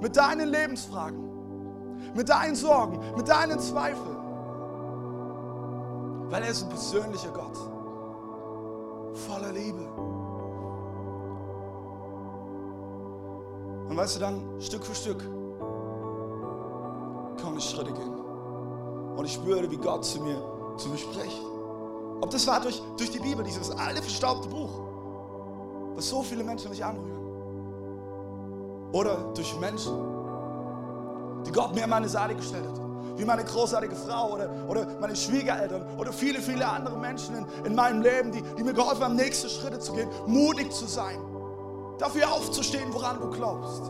Mit 0.01 0.17
deinen 0.17 0.49
Lebensfragen, 0.49 1.19
mit 2.15 2.29
deinen 2.29 2.55
Sorgen, 2.55 3.01
mit 3.17 3.29
deinen 3.29 3.59
Zweifeln. 3.59 4.17
Weil 6.29 6.43
er 6.43 6.51
ist 6.51 6.65
ein 6.65 6.69
persönlicher 6.69 7.31
Gott. 7.31 7.78
Voller 9.27 9.53
Liebe. 9.53 9.83
Und 13.89 13.97
weißt 13.97 14.17
du 14.17 14.21
dann, 14.21 14.61
Stück 14.61 14.85
für 14.85 14.95
Stück 14.95 15.25
ich 17.59 17.65
Schritte 17.65 17.93
gehen. 17.93 18.15
Und 19.17 19.25
ich 19.25 19.35
spüre, 19.35 19.71
wie 19.71 19.77
Gott 19.77 20.05
zu 20.05 20.21
mir, 20.21 20.41
zu 20.77 20.89
mir 20.89 20.99
spricht. 20.99 21.43
Ob 22.21 22.31
das 22.31 22.47
war 22.47 22.61
durch, 22.61 22.81
durch 22.97 23.11
die 23.11 23.19
Bibel, 23.19 23.45
dieses 23.45 23.71
alte 23.71 24.01
verstaubte 24.01 24.49
Buch, 24.49 24.71
was 25.95 26.09
so 26.09 26.23
viele 26.23 26.45
Menschen 26.45 26.71
nicht 26.71 26.85
anrühren. 26.85 27.19
Oder 28.93 29.17
durch 29.35 29.59
Menschen, 29.61 29.93
die 31.45 31.53
Gott 31.53 31.75
mir 31.75 31.85
an 31.85 31.91
meine 31.91 32.09
Seite 32.09 32.35
gestellt 32.35 32.67
hat. 32.67 32.88
Wie 33.19 33.25
meine 33.25 33.45
großartige 33.45 33.97
Frau 33.97 34.35
oder, 34.35 34.49
oder 34.69 34.87
meine 35.01 35.17
Schwiegereltern 35.17 35.85
oder 35.99 36.13
viele, 36.13 36.41
viele 36.41 36.67
andere 36.67 36.97
Menschen 36.97 37.35
in, 37.35 37.47
in 37.65 37.75
meinem 37.75 38.01
Leben, 38.01 38.31
die, 38.31 38.43
die 38.57 38.63
mir 38.63 38.73
geholfen 38.73 39.03
haben, 39.03 39.17
nächste 39.17 39.49
Schritte 39.49 39.81
zu 39.81 39.93
gehen, 39.93 40.09
mutig 40.27 40.73
zu 40.73 40.87
sein, 40.87 41.19
dafür 41.99 42.33
aufzustehen, 42.33 42.95
woran 42.95 43.19
du 43.19 43.29
glaubst. 43.31 43.83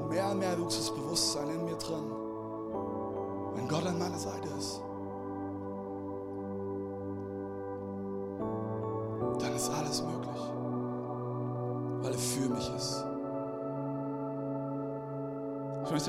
Und 0.00 0.10
mehr 0.10 0.30
und 0.30 0.38
mehr 0.40 0.58
wuchs 0.58 0.78
das 0.78 0.92
Bewusstsein 0.92 1.48
in 1.48 1.64
mir 1.64 1.76
drin, 1.76 2.10
wenn 3.54 3.68
Gott 3.68 3.86
an 3.86 3.96
meiner 3.96 4.18
Seite 4.18 4.48
ist. 4.58 4.82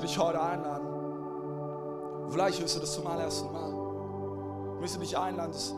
Dich 0.05 0.17
heute 0.17 0.41
einladen. 0.41 0.87
Vielleicht 2.29 2.59
hörst 2.59 2.75
du 2.75 2.79
das 2.79 2.93
zum 2.93 3.07
allerersten 3.07 3.51
Mal. 3.51 4.75
Ich 4.75 4.81
möchte 4.81 4.99
dich 4.99 5.17
einladen, 5.17 5.51
dass 5.51 5.73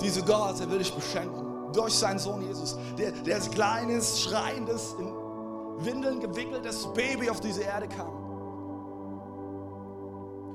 dieser 0.00 0.22
Gott, 0.22 0.58
der 0.60 0.70
will 0.70 0.78
dich 0.78 0.94
beschenken. 0.94 1.72
Durch 1.72 1.94
seinen 1.94 2.18
Sohn 2.18 2.42
Jesus, 2.42 2.76
der, 2.98 3.12
der 3.12 3.36
als 3.36 3.50
kleines, 3.50 4.20
schreiendes, 4.20 4.94
in 4.98 5.12
Windeln 5.84 6.20
gewickeltes 6.20 6.86
Baby 6.92 7.30
auf 7.30 7.40
diese 7.40 7.62
Erde 7.62 7.88
kam. 7.88 8.12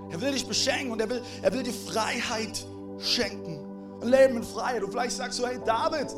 Er 0.09 0.21
will 0.21 0.31
dich 0.31 0.47
beschenken 0.47 0.91
und 0.91 1.01
er 1.01 1.09
will, 1.09 1.21
er 1.41 1.53
will 1.53 1.63
dir 1.63 1.73
Freiheit 1.73 2.65
schenken. 2.99 3.65
Ein 4.01 4.07
Leben 4.09 4.37
in 4.37 4.43
Freiheit. 4.43 4.83
Und 4.83 4.91
vielleicht 4.91 5.17
sagst 5.17 5.39
du, 5.39 5.47
hey 5.47 5.59
David, 5.65 6.15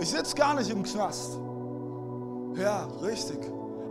ich 0.00 0.08
sitze 0.08 0.34
gar 0.34 0.54
nicht 0.54 0.70
im 0.70 0.82
Knast. 0.82 1.38
Ja, 2.56 2.88
richtig. 3.02 3.38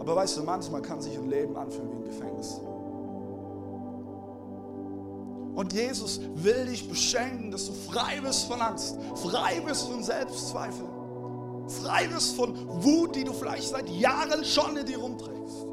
Aber 0.02 0.16
weißt 0.16 0.38
du, 0.38 0.42
manchmal 0.42 0.82
kann 0.82 1.00
sich 1.00 1.16
ein 1.16 1.30
Leben 1.30 1.56
anfühlen 1.56 1.92
wie 1.92 1.96
ein 1.98 2.04
Gefängnis. 2.06 2.60
Und 5.54 5.74
Jesus 5.74 6.20
will 6.38 6.66
dich 6.66 6.90
beschenken, 6.90 7.52
dass 7.52 7.68
du 7.68 7.74
frei 7.74 8.20
bist 8.20 8.46
von 8.48 8.60
Angst, 8.62 8.98
frei 9.14 9.62
bist 9.64 9.88
von 9.88 10.02
Selbstzweifeln, 10.02 10.90
frei 11.68 12.08
bist 12.08 12.36
von 12.36 12.56
Wut, 12.84 13.16
die 13.16 13.24
du 13.24 13.32
vielleicht 13.32 13.70
seit 13.70 13.88
Jahren 13.90 14.44
schon 14.44 14.76
in 14.76 14.88
dir 14.88 14.98
rumträgst. 14.98 15.68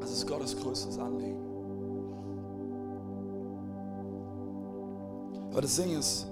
Das 0.00 0.12
ist 0.12 0.28
Gottes 0.28 0.56
größtes 0.56 0.96
Anliegen. 0.96 1.42
Aber 5.50 5.62
das 5.62 5.74
Ding 5.74 5.98
ist, 5.98 6.28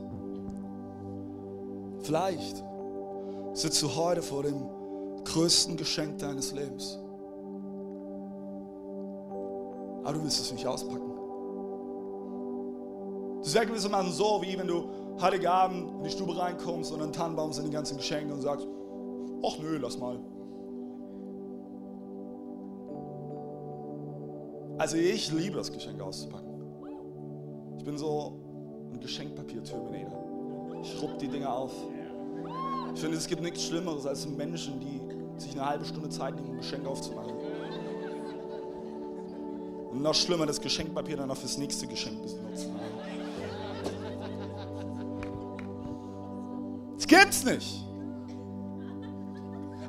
vielleicht 2.03 2.63
sitzt 3.55 3.83
du 3.83 3.93
heute 3.97 4.23
vor 4.23 4.45
dem 4.45 4.78
größten 5.25 5.77
Geschenk 5.77 6.19
deines 6.19 6.53
Lebens. 6.53 6.99
Aber 10.05 10.13
du 10.13 10.23
willst 10.23 10.41
es 10.41 10.53
nicht 10.53 10.67
auspacken. 10.67 11.13
Das 13.43 13.55
wäre 13.55 13.67
gewissermaßen 13.67 14.13
so, 14.13 14.43
wie 14.43 14.59
wenn 14.59 14.67
du 14.67 14.89
Heiligabend 15.21 15.91
in 15.99 16.05
die 16.05 16.11
Stube 16.11 16.37
reinkommst 16.37 16.93
und 16.93 17.03
an 17.03 17.13
Tannenbaum 17.13 17.53
sind 17.53 17.67
die 17.67 17.71
ganzen 17.71 17.97
Geschenke 17.97 18.33
und 18.33 18.41
sagst, 18.41 18.67
ach 19.45 19.59
nö, 19.59 19.79
lass 19.79 19.99
mal. 19.99 20.19
Also 24.79 24.97
ich 24.97 25.33
liebe 25.33 25.57
das 25.57 25.73
Geschenk 25.73 26.01
auszupacken. 26.01 26.49
Ich 27.79 27.85
bin 27.85 27.99
so 27.99 28.39
ein 28.93 29.01
Geschenkpapier-Terminator. 29.01 30.25
Ich 30.83 31.03
rupp 31.03 31.19
die 31.19 31.29
Dinge 31.29 31.51
auf. 31.51 31.73
Ich 32.99 33.03
finde, 33.03 33.17
es 33.17 33.29
gibt 33.29 33.43
nichts 33.43 33.63
Schlimmeres 33.63 34.07
als 34.07 34.27
Menschen, 34.27 34.81
die 34.81 35.41
sich 35.41 35.53
eine 35.53 35.65
halbe 35.65 35.85
Stunde 35.85 36.09
Zeit 36.09 36.35
nehmen, 36.35 36.49
um 36.49 36.55
ein 36.55 36.59
Geschenk 36.59 36.85
aufzumachen. 36.85 37.33
Und 39.93 40.03
noch 40.03 40.17
schlimmer, 40.17 40.47
das 40.47 40.61
Geschenkpapier 40.61 41.17
dann 41.17 41.31
auch 41.31 41.37
fürs 41.37 41.59
nächste 41.59 41.87
Geschenk 41.87 42.21
benutzen. 42.21 42.75
Das 46.97 47.07
gibt's 47.07 47.45
nicht. 47.45 47.85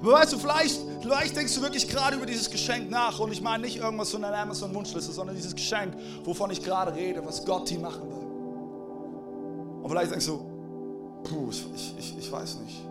Aber 0.04 0.12
weißt 0.12 0.34
du, 0.34 0.38
vielleicht, 0.38 0.80
vielleicht 1.02 1.36
denkst 1.36 1.56
du 1.56 1.64
wirklich 1.64 1.88
gerade 1.88 2.16
über 2.16 2.28
dieses 2.28 2.52
Geschenk 2.52 2.92
nach. 2.92 3.20
Und 3.20 3.32
ich 3.32 3.42
meine 3.42 3.64
nicht 3.64 3.78
irgendwas 3.78 4.12
von 4.12 4.24
einer 4.24 4.38
Amazon-Wunschliste, 4.38 5.12
sondern 5.12 5.36
dieses 5.36 5.56
Geschenk, 5.56 5.96
wovon 6.26 6.52
ich 6.52 6.64
gerade 6.64 6.94
rede, 6.94 7.26
was 7.26 7.44
Gott 7.44 7.72
dir 7.72 7.80
machen 7.80 8.04
will. 8.08 9.82
Und 9.82 9.90
vielleicht 9.90 10.12
denkst 10.12 10.28
du, 10.28 10.46
puh, 11.24 11.50
ich, 11.50 11.66
ich, 11.98 12.16
ich 12.20 12.32
weiß 12.32 12.60
nicht, 12.60 12.89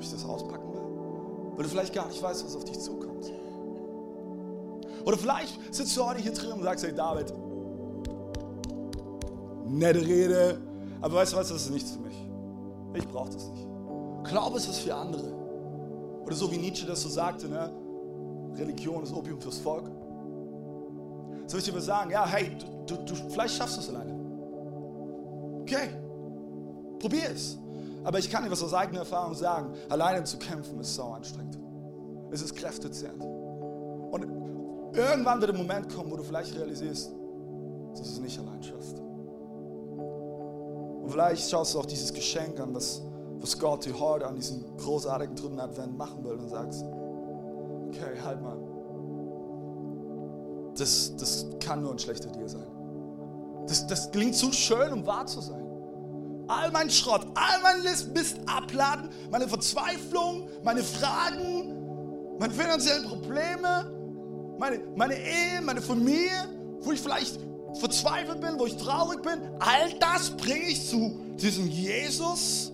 ob 0.00 0.04
ich 0.04 0.10
das 0.10 0.24
auspacken 0.24 0.72
will. 0.72 1.56
Weil 1.56 1.64
du 1.64 1.68
vielleicht 1.68 1.94
gar 1.94 2.08
nicht 2.08 2.22
weißt, 2.22 2.42
was 2.44 2.56
auf 2.56 2.64
dich 2.64 2.80
zukommt. 2.80 3.30
Oder 5.04 5.18
vielleicht 5.18 5.58
sitzt 5.74 5.94
du 5.94 6.04
heute 6.04 6.20
hier 6.20 6.32
drin 6.32 6.52
und 6.52 6.62
sagst, 6.62 6.84
hey 6.84 6.94
David, 6.94 7.34
nette 9.66 10.00
Rede, 10.00 10.58
aber 11.02 11.16
weißt 11.16 11.34
du 11.34 11.36
was, 11.36 11.48
das 11.48 11.62
ist 11.62 11.70
nichts 11.70 11.90
für 11.92 12.00
mich. 12.00 12.16
Ich 12.94 13.06
brauche 13.06 13.30
das 13.30 13.46
nicht. 13.50 13.66
Glaube 14.24 14.56
es 14.56 14.68
ist 14.68 14.78
für 14.78 14.94
andere. 14.94 15.32
Oder 16.24 16.34
so 16.34 16.50
wie 16.50 16.56
Nietzsche 16.56 16.86
das 16.86 17.02
so 17.02 17.08
sagte, 17.10 17.48
ne? 17.48 17.70
Religion 18.56 19.02
ist 19.02 19.12
Opium 19.12 19.40
fürs 19.40 19.58
Volk. 19.58 19.84
Soll 21.46 21.60
ich 21.60 21.66
dir 21.66 21.72
mal 21.72 21.80
sagen, 21.82 22.10
ja, 22.10 22.26
hey, 22.26 22.56
du, 22.86 22.96
du, 22.96 23.04
du 23.04 23.14
vielleicht 23.28 23.54
schaffst 23.54 23.76
du 23.76 23.80
es 23.80 23.88
alleine. 23.90 24.14
Okay, 25.62 25.90
probier 26.98 27.30
es. 27.34 27.58
Aber 28.04 28.18
ich 28.18 28.30
kann 28.30 28.44
dir 28.44 28.50
was 28.50 28.62
aus 28.62 28.72
eigener 28.72 29.00
Erfahrung 29.00 29.34
sagen, 29.34 29.74
alleine 29.88 30.24
zu 30.24 30.38
kämpfen 30.38 30.80
ist 30.80 30.94
sau 30.94 31.12
anstrengend. 31.12 31.58
Es 32.30 32.42
ist 32.42 32.54
kräftezehrend. 32.54 33.22
Und 33.22 34.26
irgendwann 34.94 35.40
wird 35.40 35.50
ein 35.52 35.56
Moment 35.56 35.94
kommen, 35.94 36.10
wo 36.10 36.16
du 36.16 36.22
vielleicht 36.22 36.54
realisierst, 36.54 37.10
dass 37.92 38.02
du 38.02 38.08
es 38.08 38.20
nicht 38.20 38.38
allein 38.38 38.62
schaffst. 38.62 38.98
Und 41.02 41.10
vielleicht 41.10 41.50
schaust 41.50 41.74
du 41.74 41.80
auch 41.80 41.86
dieses 41.86 42.12
Geschenk 42.12 42.58
an, 42.60 42.74
was, 42.74 43.02
was 43.40 43.58
Gott 43.58 43.84
dir 43.84 43.98
heute 43.98 44.26
an 44.26 44.36
diesem 44.36 44.64
großartigen 44.78 45.36
dritten 45.36 45.60
Advent 45.60 45.96
machen 45.96 46.24
will 46.24 46.34
und 46.34 46.48
sagst, 46.48 46.84
okay, 47.88 48.20
halt 48.24 48.40
mal. 48.42 48.56
Das, 50.76 51.14
das 51.16 51.46
kann 51.58 51.82
nur 51.82 51.92
ein 51.92 51.98
schlechter 51.98 52.30
Deal 52.30 52.48
sein. 52.48 52.66
Das, 53.66 53.86
das 53.86 54.10
klingt 54.10 54.34
zu 54.34 54.52
schön, 54.52 54.92
um 54.92 55.06
wahr 55.06 55.26
zu 55.26 55.40
sein. 55.40 55.69
All 56.50 56.72
mein 56.72 56.90
Schrott, 56.90 57.24
all 57.36 57.62
mein 57.62 57.84
Mist 58.12 58.38
abladen, 58.46 59.08
meine 59.30 59.46
Verzweiflung, 59.46 60.48
meine 60.64 60.82
Fragen, 60.82 62.36
meine 62.40 62.52
finanziellen 62.52 63.04
Probleme, 63.04 64.56
meine, 64.58 64.80
meine 64.96 65.14
Ehe, 65.14 65.60
meine 65.62 65.80
Familie, 65.80 66.48
wo 66.80 66.90
ich 66.90 67.00
vielleicht 67.00 67.38
verzweifelt 67.78 68.40
bin, 68.40 68.58
wo 68.58 68.66
ich 68.66 68.76
traurig 68.76 69.22
bin, 69.22 69.40
all 69.60 69.92
das 70.00 70.30
bringe 70.30 70.64
ich 70.64 70.88
zu 70.88 71.20
diesem 71.36 71.68
Jesus, 71.68 72.72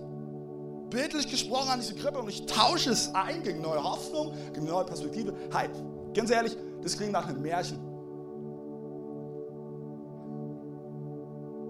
bildlich 0.89 1.29
gesprochen 1.29 1.69
an 1.69 1.79
diese 1.79 1.93
Krippe 1.93 2.17
und 2.17 2.29
ich 2.29 2.47
tausche 2.47 2.89
es 2.89 3.13
ein 3.13 3.43
gegen 3.43 3.61
neue 3.61 3.83
Hoffnung, 3.83 4.33
gegen 4.53 4.65
neue 4.65 4.85
Perspektive. 4.85 5.35
Halt, 5.53 5.69
ganz 6.15 6.31
ehrlich, 6.31 6.57
das 6.81 6.97
klingt 6.97 7.11
nach 7.11 7.27
einem 7.27 7.43
Märchen. 7.43 7.77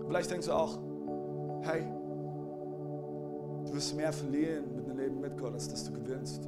Vielleicht 0.08 0.32
denkst 0.32 0.46
du 0.48 0.54
auch, 0.54 0.80
hey, 1.64 1.97
du 3.68 3.76
wirst 3.76 3.96
mehr 3.96 4.14
verlieren 4.14 4.76
mit 4.76 4.86
einem 4.86 4.98
Leben 4.98 5.20
mit 5.20 5.38
Gott, 5.38 5.54
als 5.54 5.68
dass 5.68 5.84
du 5.84 5.92
gewinnst. 5.92 6.48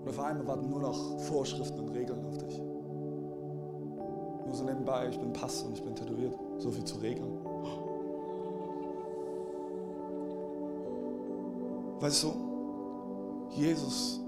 Und 0.00 0.08
auf 0.08 0.18
einmal 0.18 0.46
warten 0.46 0.68
nur 0.68 0.80
noch 0.80 1.18
Vorschriften 1.20 1.80
und 1.80 1.90
Regeln 1.90 2.24
auf 2.24 2.38
dich. 2.38 2.58
Nur 2.58 4.54
so 4.54 4.64
nebenbei, 4.64 5.08
ich 5.08 5.18
bin 5.18 5.32
Pass 5.32 5.62
und 5.62 5.74
ich 5.74 5.82
bin 5.82 5.94
tätowiert. 5.94 6.34
So 6.58 6.70
viel 6.70 6.84
zu 6.84 6.98
regeln. 6.98 7.38
Weißt 12.00 12.22
du, 12.24 12.32
Jesus 13.50 14.20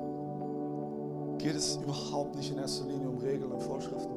geht 1.38 1.56
es 1.56 1.76
überhaupt 1.76 2.36
nicht 2.36 2.52
in 2.52 2.58
erster 2.58 2.86
Linie 2.86 3.08
um 3.08 3.18
Regeln 3.18 3.50
und 3.50 3.62
Vorschriften. 3.62 4.12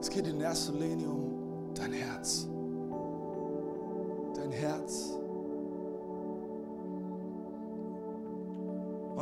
Es 0.00 0.08
geht 0.08 0.26
in 0.26 0.40
erster 0.40 0.72
Linie 0.72 1.08
um 1.08 1.74
dein 1.74 1.92
Herz. 1.92 2.46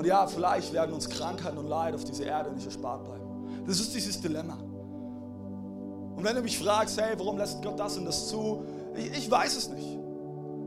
Und 0.02 0.08
ja, 0.08 0.26
vielleicht 0.26 0.72
werden 0.72 0.92
uns 0.92 1.08
Krankheiten 1.08 1.56
und 1.58 1.68
Leid 1.68 1.94
auf 1.94 2.02
dieser 2.02 2.24
Erde 2.24 2.50
nicht 2.50 2.66
erspart 2.66 3.04
bleiben. 3.04 3.64
Das 3.68 3.78
ist 3.78 3.94
dieses 3.94 4.20
Dilemma. 4.20 4.54
Und 6.16 6.24
wenn 6.24 6.34
du 6.34 6.42
mich 6.42 6.58
fragst, 6.58 7.00
hey, 7.00 7.14
warum 7.18 7.38
lässt 7.38 7.62
Gott 7.62 7.78
das 7.78 7.96
und 7.96 8.06
das 8.06 8.26
zu? 8.26 8.64
Ich, 8.96 9.16
ich 9.16 9.30
weiß 9.30 9.56
es 9.56 9.68
nicht. 9.68 10.00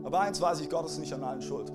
Aber 0.04 0.20
eins 0.20 0.40
weiß 0.40 0.62
ich, 0.62 0.70
Gott 0.70 0.86
ist 0.86 0.98
nicht 0.98 1.12
an 1.12 1.22
allen 1.22 1.42
schuld. 1.42 1.70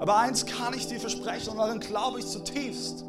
Aber 0.00 0.16
eins 0.16 0.44
kann 0.44 0.74
ich 0.74 0.88
dir 0.88 0.98
versprechen 0.98 1.50
und 1.50 1.58
darin 1.58 1.78
glaube 1.78 2.18
ich 2.18 2.26
zutiefst, 2.26 3.04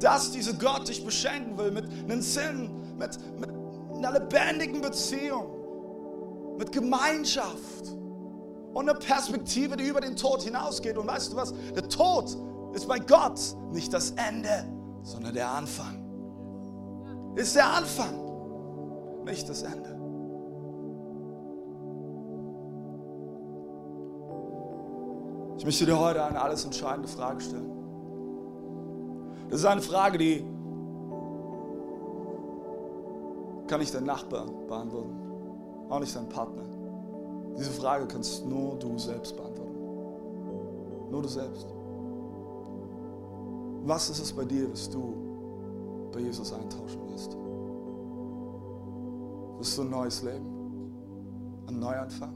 dass 0.00 0.32
dieser 0.32 0.54
Gott 0.54 0.88
dich 0.88 1.04
beschenken 1.04 1.58
will 1.58 1.70
mit 1.70 1.84
einem 1.84 2.22
Sinn, 2.22 2.70
mit, 2.96 3.18
mit 3.38 3.50
einer 3.98 4.18
lebendigen 4.18 4.80
Beziehung, 4.80 6.56
mit 6.56 6.72
Gemeinschaft 6.72 7.94
und 8.76 8.90
einer 8.90 8.98
Perspektive, 8.98 9.74
die 9.78 9.84
über 9.84 10.02
den 10.02 10.16
Tod 10.16 10.42
hinausgeht. 10.42 10.98
Und 10.98 11.06
weißt 11.06 11.32
du 11.32 11.36
was? 11.36 11.54
Der 11.74 11.88
Tod 11.88 12.36
ist 12.74 12.86
bei 12.86 12.98
Gott 12.98 13.40
nicht 13.72 13.90
das 13.90 14.10
Ende, 14.10 14.70
sondern 15.02 15.32
der 15.32 15.48
Anfang. 15.48 16.04
Ist 17.36 17.56
der 17.56 17.66
Anfang, 17.72 19.24
nicht 19.24 19.48
das 19.48 19.62
Ende. 19.62 19.98
Ich 25.56 25.64
möchte 25.64 25.86
dir 25.86 25.98
heute 25.98 26.22
eine 26.22 26.38
alles 26.38 26.66
entscheidende 26.66 27.08
Frage 27.08 27.40
stellen. 27.40 27.72
Das 29.48 29.60
ist 29.60 29.64
eine 29.64 29.80
Frage, 29.80 30.18
die 30.18 30.44
kann 33.68 33.80
nicht 33.80 33.94
dein 33.94 34.04
Nachbar 34.04 34.44
beantworten, 34.68 35.16
auch 35.88 36.00
nicht 36.00 36.14
dein 36.14 36.28
Partner. 36.28 36.76
Diese 37.56 37.70
Frage 37.70 38.06
kannst 38.06 38.44
nur 38.46 38.76
du 38.78 38.98
selbst 38.98 39.36
beantworten. 39.36 39.76
Nur 41.10 41.22
du 41.22 41.28
selbst. 41.28 41.66
Was 43.84 44.10
ist 44.10 44.18
es 44.18 44.32
bei 44.32 44.44
dir, 44.44 44.70
was 44.70 44.90
du 44.90 45.14
bei 46.12 46.20
Jesus 46.20 46.52
eintauschen 46.52 47.00
willst? 47.08 47.36
Willst 49.56 49.78
du 49.78 49.82
ein 49.82 49.90
neues 49.90 50.22
Leben? 50.22 50.46
Ein 51.68 51.78
Neuanfang? 51.78 52.34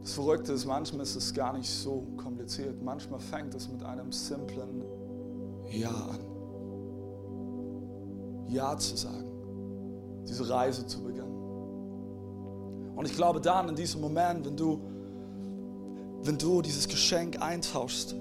Das 0.00 0.14
Verrückte 0.14 0.52
ist, 0.52 0.64
manchmal 0.66 1.02
ist 1.02 1.16
es 1.16 1.34
gar 1.34 1.52
nicht 1.52 1.68
so 1.68 2.06
kompliziert. 2.16 2.80
Manchmal 2.80 3.18
fängt 3.18 3.54
es 3.54 3.68
mit 3.68 3.82
einem 3.82 4.12
simplen 4.12 4.84
Ja 5.68 5.90
an. 5.90 6.20
Ja 8.48 8.78
zu 8.78 8.96
sagen, 8.96 9.35
diese 10.28 10.48
Reise 10.48 10.86
zu 10.86 11.02
beginnen. 11.02 11.32
Und 12.96 13.06
ich 13.06 13.14
glaube 13.14 13.40
dann, 13.40 13.68
in 13.68 13.76
diesem 13.76 14.00
Moment, 14.00 14.46
wenn 14.46 14.56
du, 14.56 14.80
wenn 16.22 16.38
du 16.38 16.62
dieses 16.62 16.88
Geschenk 16.88 17.40
eintauschst, 17.42 18.14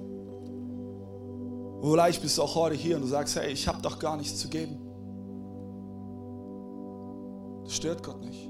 vielleicht 1.81 2.21
bist 2.21 2.37
du 2.37 2.43
auch 2.43 2.55
heute 2.55 2.75
hier 2.75 2.97
und 2.97 3.03
du 3.03 3.07
sagst, 3.07 3.35
hey, 3.35 3.51
ich 3.51 3.67
habe 3.67 3.81
doch 3.81 3.99
gar 3.99 4.17
nichts 4.17 4.39
zu 4.39 4.49
geben. 4.49 4.77
Das 7.63 7.73
stört 7.73 8.03
Gott 8.03 8.21
nicht. 8.21 8.49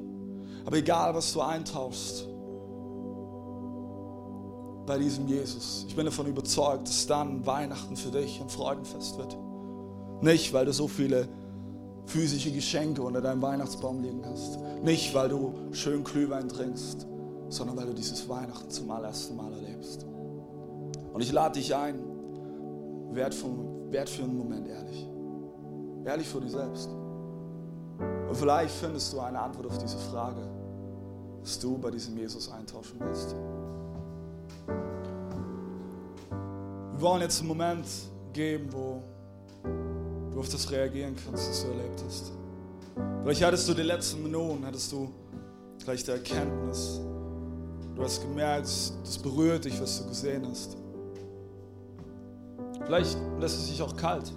Aber 0.65 0.77
egal, 0.77 1.13
was 1.13 1.31
du 1.31 1.41
eintauschst, 1.41 2.27
bei 4.85 4.97
diesem 4.99 5.27
Jesus. 5.27 5.85
Ich 5.87 5.95
bin 5.95 6.05
davon 6.05 6.27
überzeugt, 6.27 6.87
dass 6.87 7.07
dann 7.07 7.45
Weihnachten 7.45 7.95
für 7.95 8.11
dich 8.11 8.39
ein 8.39 8.49
Freudenfest 8.49 9.17
wird. 9.17 9.35
Nicht, 10.21 10.53
weil 10.53 10.65
du 10.65 10.73
so 10.73 10.87
viele 10.87 11.27
physische 12.05 12.51
Geschenke 12.51 13.01
unter 13.01 13.21
deinem 13.21 13.41
Weihnachtsbaum 13.41 14.01
liegen 14.01 14.23
hast. 14.25 14.59
Nicht, 14.83 15.13
weil 15.13 15.29
du 15.29 15.53
schön 15.71 16.03
Glühwein 16.03 16.47
trinkst, 16.47 17.07
sondern 17.49 17.77
weil 17.77 17.87
du 17.87 17.93
dieses 17.93 18.27
Weihnachten 18.27 18.69
zum 18.69 18.89
allerersten 18.91 19.35
Mal 19.35 19.51
erlebst. 19.53 20.05
Und 21.13 21.21
ich 21.21 21.31
lade 21.31 21.59
dich 21.59 21.73
ein, 21.73 21.99
werd, 23.11 23.33
vom, 23.33 23.91
werd 23.91 24.09
für 24.09 24.23
einen 24.23 24.37
Moment 24.37 24.67
ehrlich. 24.67 25.07
Ehrlich 26.05 26.27
vor 26.27 26.41
dir 26.41 26.49
selbst. 26.49 26.89
Und 27.99 28.35
vielleicht 28.35 28.75
findest 28.75 29.13
du 29.13 29.19
eine 29.19 29.39
Antwort 29.39 29.67
auf 29.67 29.77
diese 29.77 29.97
Frage, 29.97 30.41
dass 31.41 31.57
du 31.59 31.77
bei 31.77 31.91
diesem 31.91 32.17
Jesus 32.17 32.51
eintauschen 32.51 32.99
willst. 32.99 33.35
Wir 36.91 37.01
wollen 37.01 37.21
jetzt 37.21 37.39
einen 37.39 37.47
Moment 37.47 37.85
geben, 38.33 38.67
wo 38.71 39.01
du 40.36 40.41
auf 40.41 40.50
das 40.50 40.69
reagieren 40.69 41.15
kannst, 41.15 41.50
was 41.50 41.63
du 41.63 41.71
erlebt 41.71 42.04
hast. 42.06 42.32
Vielleicht 43.24 43.43
hattest 43.43 43.69
du 43.69 43.74
die 43.74 43.84
letzten 43.84 44.21
Minuten, 44.21 44.65
hattest 44.65 44.91
du 44.91 45.10
vielleicht 45.80 46.08
die 46.08 46.12
Erkenntnis, 46.12 47.00
du 47.95 48.04
hast 48.04 48.21
gemerkt, 48.21 48.67
das 48.67 49.17
berührt 49.17 49.63
dich, 49.63 49.82
was 49.82 50.02
du 50.02 50.10
gesehen 50.10 50.45
hast. 50.50 50.76
Vielleicht 52.86 53.17
lässt 53.39 53.56
es 53.56 53.67
sich 53.69 53.82
auch 53.82 53.95
kalt. 53.95 54.32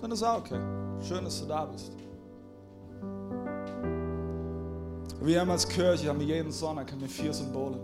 Dann 0.00 0.12
ist 0.12 0.22
auch 0.22 0.38
okay. 0.38 0.60
Schön, 1.06 1.24
dass 1.24 1.40
du 1.40 1.46
da 1.46 1.64
bist. 1.66 1.92
Wir 5.20 5.40
haben 5.40 5.50
als 5.50 5.68
Kirche, 5.68 6.08
haben 6.08 6.20
wir 6.20 6.26
jeden 6.26 6.52
Sonntag 6.52 6.92
haben 6.92 7.00
wir 7.00 7.08
vier 7.08 7.32
Symbole. 7.32 7.78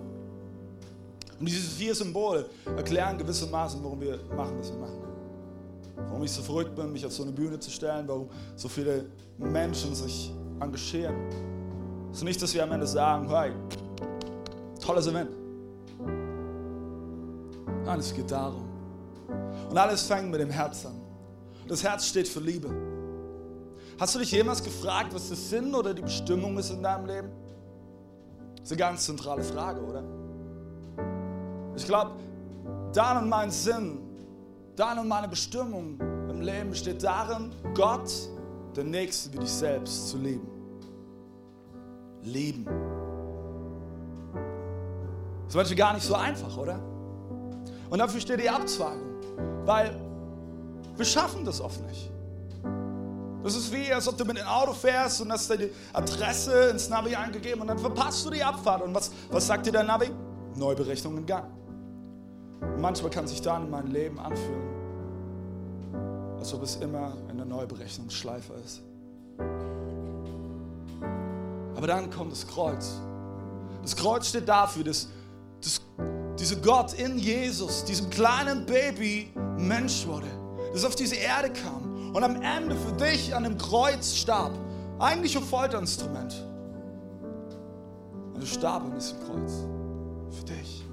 Und 1.39 1.47
diese 1.47 1.69
vier 1.69 1.95
Symbole 1.95 2.47
erklären 2.77 3.19
gewissermaßen, 3.19 3.83
warum 3.83 4.01
wir 4.01 4.21
machen, 4.37 4.59
was 4.59 4.71
wir 4.71 4.79
machen. 4.79 5.10
Warum 6.09 6.23
ich 6.23 6.33
so 6.33 6.43
verrückt 6.43 6.75
bin, 6.75 6.93
mich 6.93 7.05
auf 7.05 7.13
so 7.13 7.23
eine 7.23 7.33
Bühne 7.33 7.59
zu 7.59 7.71
stellen, 7.71 8.07
warum 8.09 8.29
so 8.57 8.69
viele 8.69 9.07
Menschen 9.39 9.95
sich 9.95 10.33
engagieren. 10.61 11.15
Es 12.11 12.19
ist 12.19 12.25
nicht, 12.25 12.43
dass 12.43 12.53
wir 12.55 12.63
am 12.63 12.73
Ende 12.73 12.87
sagen, 12.87 13.29
hey, 13.29 13.53
tolles 14.81 15.07
Event. 15.07 15.31
Nein, 17.85 17.99
es 17.99 18.15
geht 18.15 18.31
darum. 18.31 18.69
Und 19.69 19.79
alles 19.79 20.03
fängt 20.03 20.31
mit 20.31 20.41
dem 20.41 20.51
Herz 20.51 20.85
an. 20.87 21.01
Das 21.69 21.83
Herz 21.83 22.07
steht 22.07 22.29
für 22.29 22.41
Liebe. 22.41 22.69
Hast 23.99 24.15
du 24.15 24.19
dich 24.19 24.33
jemals 24.33 24.63
gefragt, 24.63 25.15
was 25.15 25.29
der 25.29 25.37
Sinn 25.37 25.75
oder 25.75 25.95
die 25.95 26.03
Bestimmung 26.03 26.59
ist 26.59 26.71
in 26.71 26.83
deinem 26.83 27.07
Leben? 27.07 27.31
Das 28.57 28.65
ist 28.65 28.73
eine 28.73 28.79
ganz 28.79 29.05
zentrale 29.05 29.43
Frage, 29.43 29.81
oder? 29.81 30.03
Ich 31.77 31.85
glaube, 31.85 32.13
dein 32.93 33.19
und 33.19 33.29
mein 33.29 33.51
Sinn, 33.51 33.99
deine 34.81 35.03
und 35.03 35.09
meine 35.09 35.29
Bestimmung 35.29 36.01
im 36.31 36.40
Leben 36.40 36.71
besteht 36.71 37.03
darin, 37.03 37.53
Gott, 37.75 38.11
der 38.75 38.85
Nächste 38.85 39.33
wie 39.35 39.38
dich 39.38 39.53
selbst 39.53 40.09
zu 40.09 40.16
lieben. 40.16 40.49
Lieben. 42.23 42.64
Das 45.45 45.49
ist 45.49 45.57
manchmal 45.57 45.77
gar 45.77 45.95
nicht 45.95 46.07
so 46.07 46.14
einfach, 46.14 46.57
oder? 46.57 46.81
Und 47.90 47.99
dafür 47.99 48.21
steht 48.21 48.40
die 48.40 48.49
Abzweigung, 48.49 49.21
weil 49.66 49.95
wir 50.97 51.05
schaffen 51.05 51.45
das 51.45 51.61
oft 51.61 51.81
nicht. 51.87 52.11
Das 53.43 53.57
ist 53.57 53.73
wie, 53.73 53.93
als 53.93 54.07
ob 54.07 54.16
du 54.16 54.25
mit 54.25 54.38
dem 54.38 54.47
Auto 54.47 54.73
fährst 54.73 55.21
und 55.21 55.33
hast 55.33 55.51
deine 55.51 55.71
Adresse 55.93 56.71
ins 56.71 56.88
Navi 56.88 57.14
eingegeben 57.14 57.61
und 57.62 57.69
dann 57.69 57.79
verpasst 57.79 58.25
du 58.25 58.31
die 58.31 58.43
Abfahrt. 58.43 58.83
Und 58.83 58.95
was, 58.95 59.11
was 59.31 59.47
sagt 59.47 59.66
dir 59.66 59.73
der 59.73 59.83
Navi? 59.83 60.11
Neuberechnung 60.57 61.19
in 61.19 61.27
Gang. 61.27 61.60
Und 62.61 62.81
manchmal 62.81 63.11
kann 63.11 63.27
sich 63.27 63.40
dann 63.42 63.70
mein 63.70 63.88
Leben 63.88 64.18
anfühlen, 64.18 64.68
als 66.38 66.53
ob 66.55 66.62
es 66.62 66.77
immer 66.77 67.12
eine 67.29 67.44
Neuberechnungsschleife 67.44 68.53
ist. 68.64 68.83
Aber 71.77 71.87
dann 71.87 72.11
kommt 72.11 72.33
das 72.33 72.46
Kreuz. 72.46 73.01
Das 73.83 73.96
Kreuz 73.96 74.29
steht 74.29 74.49
dafür, 74.49 74.85
dass, 74.85 75.09
dass 75.62 75.81
dieser 76.38 76.57
Gott 76.57 76.92
in 76.94 77.18
Jesus, 77.18 77.85
diesem 77.85 78.11
kleinen 78.11 78.66
Baby, 78.66 79.33
Mensch 79.57 80.07
wurde, 80.07 80.27
das 80.73 80.85
auf 80.85 80.94
diese 80.94 81.16
Erde 81.16 81.51
kam 81.51 82.12
und 82.14 82.23
am 82.23 82.42
Ende 82.42 82.77
für 82.77 82.92
dich 82.92 83.35
an 83.35 83.44
dem 83.44 83.57
Kreuz 83.57 84.14
starb. 84.14 84.53
Eigentlich 84.99 85.37
ein 85.37 85.44
Folterinstrument. 85.44 86.46
Und 88.35 88.40
er 88.40 88.46
starb 88.46 88.85
an 88.85 88.94
diesem 88.94 89.18
Kreuz. 89.20 89.53
Für 90.31 90.44
dich. 90.44 90.85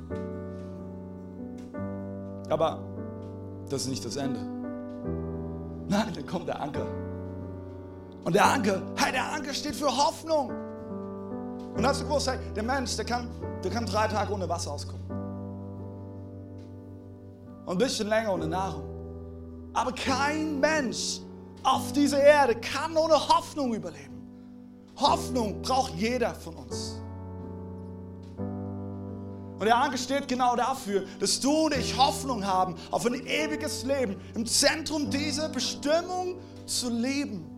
Aber 2.49 2.79
das 3.69 3.81
ist 3.83 3.89
nicht 3.89 4.05
das 4.05 4.15
Ende. 4.15 4.39
Nein, 5.89 6.12
dann 6.13 6.25
kommt 6.25 6.47
der 6.47 6.62
Anker. 6.62 6.86
Und 8.23 8.33
der 8.33 8.45
Anker, 8.45 8.81
hey, 8.95 9.12
der 9.12 9.31
Anker 9.31 9.53
steht 9.53 9.75
für 9.75 9.88
Hoffnung. 9.88 10.51
Und 11.75 11.86
hast 11.86 12.01
du 12.01 12.05
gewusst, 12.05 12.29
hey, 12.29 12.39
der 12.55 12.63
Mensch, 12.63 12.95
der 12.95 13.05
kann, 13.05 13.29
der 13.63 13.71
kann 13.71 13.86
drei 13.86 14.07
Tage 14.07 14.33
ohne 14.33 14.49
Wasser 14.49 14.71
auskommen. 14.71 15.01
Und 17.65 17.73
ein 17.73 17.77
bisschen 17.77 18.07
länger 18.07 18.33
ohne 18.33 18.47
Nahrung. 18.47 18.83
Aber 19.73 19.91
kein 19.91 20.60
Mensch 20.60 21.21
auf 21.63 21.91
dieser 21.91 22.21
Erde 22.21 22.55
kann 22.55 22.95
ohne 22.95 23.13
Hoffnung 23.13 23.73
überleben. 23.73 24.17
Hoffnung 24.95 25.62
braucht 25.62 25.93
jeder 25.95 26.33
von 26.33 26.55
uns. 26.55 27.01
Und 29.60 29.65
der 29.65 29.76
Anker 29.76 29.98
steht 29.98 30.28
genau 30.28 30.56
dafür, 30.56 31.06
dass 31.20 31.39
du 31.39 31.65
und 31.65 31.76
ich 31.76 31.98
Hoffnung 31.98 32.46
haben 32.46 32.76
auf 32.91 33.06
ein 33.08 33.15
ewiges 33.26 33.84
Leben, 33.84 34.15
im 34.36 34.46
Zentrum 34.46 35.10
dieser 35.10 35.50
Bestimmung 35.50 36.39
zu 36.67 36.91
leben. 36.91 37.50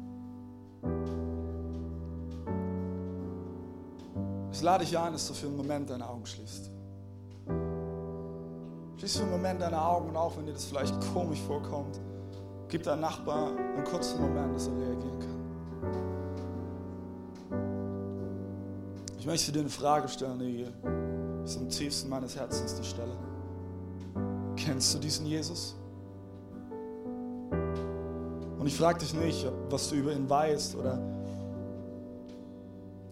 Ich 4.54 4.62
lade 4.62 4.86
dich 4.86 4.98
ein, 4.98 5.12
dass 5.12 5.28
du 5.28 5.34
für 5.34 5.48
einen 5.48 5.58
Moment 5.58 5.90
deine 5.90 6.08
Augen 6.08 6.26
schließt. 6.26 6.70
Schließ 8.98 9.18
für 9.18 9.24
einen 9.24 9.32
Moment 9.32 9.62
deine 9.62 9.82
Augen 9.82 10.10
und 10.10 10.16
auch 10.16 10.38
wenn 10.38 10.46
dir 10.46 10.54
das 10.54 10.66
vielleicht 10.66 10.94
komisch 11.14 11.40
vorkommt, 11.42 12.00
gib 12.70 12.84
deinem 12.84 13.02
Nachbar 13.02 13.52
einen 13.58 13.84
kurzen 13.84 14.22
Moment, 14.22 14.56
dass 14.56 14.68
er 14.68 14.78
reagieren 14.78 15.20
kann. 15.20 15.40
Ich 19.20 19.26
möchte 19.26 19.52
dir 19.52 19.60
eine 19.60 19.70
Frage 19.70 20.08
stellen, 20.08 20.40
die 20.40 20.66
ist 21.50 21.56
im 21.56 21.70
tiefsten 21.70 22.10
meines 22.10 22.36
Herzens 22.36 22.76
die 22.76 22.84
Stelle. 22.84 23.18
Kennst 24.56 24.94
du 24.94 25.00
diesen 25.00 25.26
Jesus? 25.26 25.76
Und 28.60 28.68
ich 28.68 28.76
frage 28.76 29.00
dich 29.00 29.14
nicht, 29.16 29.48
was 29.70 29.90
du 29.90 29.96
über 29.96 30.14
ihn 30.14 30.30
weißt 30.30 30.76
oder 30.76 31.00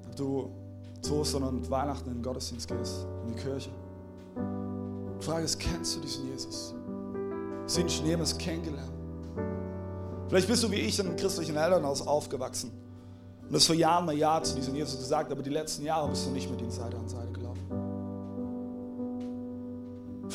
ob 0.06 0.16
du 0.16 0.52
zu 1.02 1.16
Ostern 1.16 1.44
und 1.44 1.70
Weihnachten 1.72 2.10
in 2.10 2.18
den 2.18 2.24
Gottesdienst 2.24 2.68
gehst, 2.68 3.08
in 3.26 3.34
die 3.34 3.42
Kirche. 3.42 3.70
Die 5.20 5.26
Frage 5.26 5.46
ist, 5.46 5.58
kennst 5.58 5.96
du 5.96 6.02
diesen 6.02 6.28
Jesus? 6.28 6.76
Hast 7.64 7.78
du 7.78 7.82
ihn 7.82 7.90
schon 7.90 8.06
jemals 8.06 8.38
kennengelernt? 8.38 8.92
Vielleicht 10.28 10.48
bist 10.48 10.64
du 10.64 10.70
wie 10.70 10.76
ich 10.76 11.00
in 11.00 11.08
einem 11.08 11.16
christlichen 11.16 11.56
Elternhaus 11.56 12.06
aufgewachsen 12.06 12.72
und 13.48 13.56
hast 13.56 13.66
vor 13.66 13.76
Jahren 13.76 14.06
mal 14.06 14.16
Ja 14.16 14.44
zu 14.44 14.56
diesem 14.56 14.76
Jesus 14.76 15.00
gesagt, 15.00 15.32
aber 15.32 15.42
die 15.42 15.50
letzten 15.50 15.86
Jahre 15.86 16.10
bist 16.10 16.28
du 16.28 16.32
nicht 16.32 16.52
mit 16.52 16.62
ihm 16.62 16.70
Seite 16.70 16.98
an 16.98 17.08
Seite 17.08 17.32
gelaufen. 17.32 17.47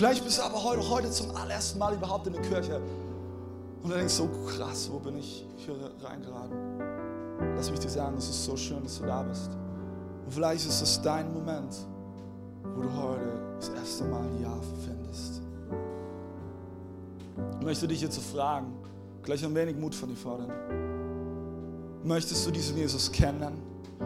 Vielleicht 0.02 0.24
bist 0.24 0.38
du 0.38 0.42
aber 0.42 0.64
heute, 0.64 0.90
heute 0.90 1.10
zum 1.12 1.30
allerersten 1.30 1.78
Mal 1.78 1.94
überhaupt 1.94 2.26
in 2.26 2.32
der 2.32 2.42
Kirche 2.42 2.80
und 3.84 3.88
du 3.88 3.96
denkst 3.96 4.14
so 4.14 4.28
krass, 4.48 4.90
wo 4.92 4.98
bin 4.98 5.16
ich 5.16 5.46
hier 5.58 5.76
reingeraten? 6.02 6.58
Lass 7.54 7.70
mich 7.70 7.78
dir 7.78 7.88
sagen, 7.88 8.16
es 8.18 8.28
ist 8.28 8.44
so 8.44 8.56
schön, 8.56 8.82
dass 8.82 8.98
du 8.98 9.06
da 9.06 9.22
bist. 9.22 9.52
Und 10.24 10.34
vielleicht 10.34 10.66
ist 10.66 10.82
es 10.82 11.00
dein 11.02 11.32
Moment, 11.32 11.86
wo 12.74 12.82
du 12.82 12.92
heute 12.92 13.54
das 13.60 13.68
erste 13.68 14.02
Mal 14.06 14.22
ein 14.22 14.42
Ja 14.42 14.52
findest. 14.84 15.40
Ich 17.60 17.64
möchte 17.64 17.86
dich 17.86 18.00
jetzt 18.00 18.18
fragen, 18.18 18.74
gleich 19.22 19.44
ein 19.44 19.54
wenig 19.54 19.76
Mut 19.76 19.94
von 19.94 20.08
dir 20.08 20.16
fordern. 20.16 20.50
Möchtest 22.02 22.44
du 22.44 22.50
diesen 22.50 22.76
Jesus 22.76 23.12
kennen? 23.12 23.62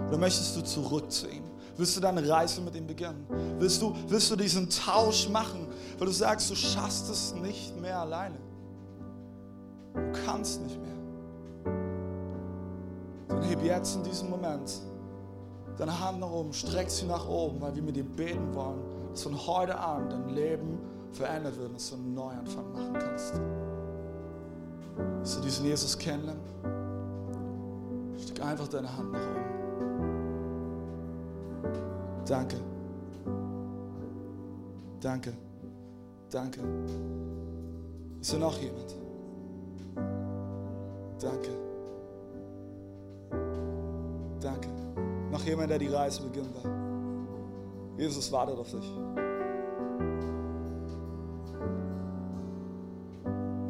Oder 0.08 0.18
möchtest 0.18 0.58
du 0.58 0.60
zurück 0.62 1.10
zu 1.10 1.26
ihm? 1.30 1.44
Willst 1.76 1.96
du 1.96 2.00
deine 2.00 2.26
Reise 2.26 2.60
mit 2.62 2.74
ihm 2.74 2.86
beginnen? 2.86 3.26
Willst 3.58 3.82
du, 3.82 3.94
willst 4.08 4.30
du 4.30 4.36
diesen 4.36 4.68
Tausch 4.70 5.28
machen, 5.28 5.66
weil 5.98 6.06
du 6.06 6.12
sagst, 6.12 6.50
du 6.50 6.54
schaffst 6.54 7.10
es 7.10 7.34
nicht 7.34 7.78
mehr 7.78 7.98
alleine? 7.98 8.36
Du 9.94 10.00
kannst 10.24 10.62
nicht 10.62 10.80
mehr. 10.80 10.94
Dann 13.28 13.42
heb 13.42 13.62
jetzt 13.62 13.96
in 13.96 14.04
diesem 14.04 14.30
Moment 14.30 14.80
deine 15.76 16.00
Hand 16.00 16.20
nach 16.20 16.30
oben, 16.30 16.52
streck 16.52 16.90
sie 16.90 17.06
nach 17.06 17.28
oben, 17.28 17.60
weil 17.60 17.74
wir 17.74 17.82
mit 17.82 17.96
dir 17.96 18.04
beten 18.04 18.54
wollen, 18.54 18.80
dass 19.10 19.22
von 19.22 19.46
heute 19.46 19.78
an 19.78 20.08
dein 20.08 20.30
Leben 20.30 20.78
verändert 21.12 21.58
wird, 21.58 21.74
dass 21.74 21.90
du 21.90 21.96
einen 21.96 22.14
Neuanfang 22.14 22.72
machen 22.72 22.94
kannst. 22.98 23.34
Dass 25.20 25.36
du 25.36 25.42
diesen 25.42 25.66
Jesus 25.66 25.98
kennenlernst, 25.98 26.54
steck 28.22 28.42
einfach 28.42 28.68
deine 28.68 28.96
Hand 28.96 29.12
nach 29.12 29.20
oben. 29.20 29.55
Danke. 32.26 32.56
Danke. 35.00 35.32
Danke. 36.30 36.60
Ist 38.20 38.32
da 38.32 38.38
noch 38.38 38.58
jemand? 38.58 38.94
Danke. 41.20 41.50
Danke. 44.40 44.68
Noch 45.30 45.44
jemand, 45.44 45.70
der 45.70 45.78
die 45.78 45.88
Reise 45.88 46.22
beginnen 46.22 46.52
will. 46.62 48.04
Jesus 48.04 48.30
wartet 48.32 48.58
auf 48.58 48.70
dich. 48.70 48.92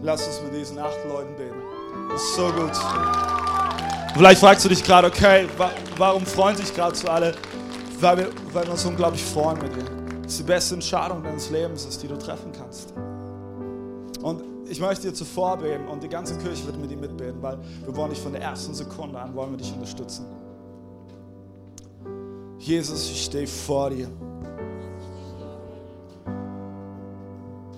Lass 0.02 0.26
uns 0.26 0.42
mit 0.42 0.54
diesen 0.54 0.78
acht 0.78 0.98
Leuten 1.08 1.34
beten. 1.36 1.60
Das 2.10 2.22
ist 2.22 2.36
so 2.36 2.46
gut. 2.52 2.72
Vielleicht 4.14 4.40
fragst 4.40 4.64
du 4.64 4.68
dich 4.68 4.82
gerade, 4.82 5.08
okay, 5.08 5.46
wa 5.58 5.70
warum 5.98 6.24
freuen 6.24 6.56
sich 6.56 6.74
gerade 6.74 6.94
so 6.96 7.08
alle? 7.08 7.34
Weil 8.00 8.18
wir, 8.18 8.28
weil 8.52 8.64
wir 8.64 8.72
uns 8.72 8.84
unglaublich 8.84 9.24
freuen 9.24 9.58
mit 9.58 9.74
dir. 9.74 9.84
Das 10.22 10.32
ist 10.32 10.40
die 10.40 10.44
beste 10.44 10.74
Entscheidung 10.74 11.22
deines 11.22 11.50
Lebens, 11.50 11.84
ist, 11.86 12.02
die 12.02 12.08
du 12.08 12.18
treffen 12.18 12.52
kannst. 12.52 12.92
Und 14.22 14.42
ich 14.68 14.80
möchte 14.80 15.08
dir 15.08 15.14
zuvor 15.14 15.56
beten 15.56 15.86
und 15.86 16.02
die 16.02 16.08
ganze 16.08 16.36
Kirche 16.36 16.66
wird 16.66 16.78
mit 16.78 16.90
dir 16.90 16.96
mitbeten, 16.96 17.40
weil 17.40 17.58
wir 17.84 17.94
wollen 17.96 18.10
dich 18.10 18.20
von 18.20 18.32
der 18.32 18.42
ersten 18.42 18.74
Sekunde 18.74 19.18
an, 19.18 19.34
wollen 19.34 19.52
wir 19.52 19.58
dich 19.58 19.72
unterstützen. 19.72 20.26
Jesus, 22.58 23.08
ich 23.10 23.24
stehe 23.24 23.46
vor 23.46 23.90
dir. 23.90 24.08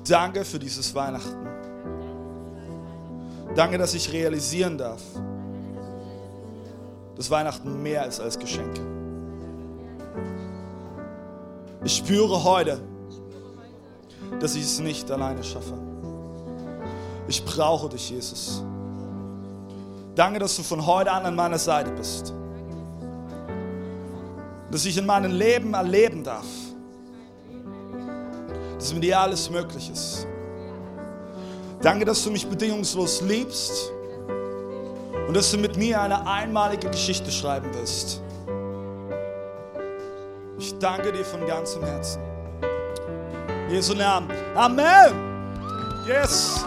Danke 0.09 0.45
für 0.45 0.59
dieses 0.59 0.95
Weihnachten. 0.95 1.47
Danke, 3.55 3.77
dass 3.77 3.93
ich 3.93 4.11
realisieren 4.13 4.79
darf, 4.79 5.03
dass 7.17 7.31
Weihnachten 7.31 7.83
mehr 7.83 8.07
ist 8.07 8.21
als 8.21 8.39
Geschenke. 8.39 8.98
Ich 11.89 11.97
spüre 11.97 12.45
heute, 12.45 12.83
dass 14.41 14.55
ich 14.55 14.65
es 14.65 14.79
nicht 14.79 15.11
alleine 15.11 15.43
schaffe. 15.43 15.73
Ich 17.29 17.43
brauche 17.43 17.89
dich, 17.89 18.11
Jesus. 18.11 18.63
Danke, 20.15 20.39
dass 20.39 20.55
du 20.55 20.63
von 20.63 20.85
heute 20.85 21.11
an 21.11 21.25
an 21.25 21.35
meiner 21.35 21.57
Seite 21.57 21.91
bist. 21.93 22.35
Dass 24.71 24.85
ich 24.85 24.99
in 24.99 25.07
meinem 25.07 25.33
Leben 25.33 25.73
erleben 25.73 26.23
darf, 26.23 26.45
dass 28.79 28.93
mit 28.93 29.03
dir 29.03 29.21
alles 29.21 29.49
möglich 29.49 29.91
ist. 29.91 30.27
Danke, 31.81 32.05
dass 32.05 32.23
du 32.23 32.31
mich 32.31 32.47
bedingungslos 32.47 33.23
liebst 33.23 33.91
und 35.27 35.35
dass 35.35 35.51
du 35.53 35.57
mit 35.57 35.79
mir 35.79 36.03
eine 36.03 36.27
einmalige 36.27 36.91
Geschichte 36.91 37.31
schreiben 37.31 37.73
wirst. 37.73 38.21
Ich 40.69 40.79
danke 40.79 41.11
dir 41.11 41.25
von 41.25 41.47
ganzem 41.47 41.83
Herzen. 41.83 42.21
Jesu 43.71 43.95
Namen. 43.95 44.31
Amen. 44.55 45.15
Yes. 46.07 46.58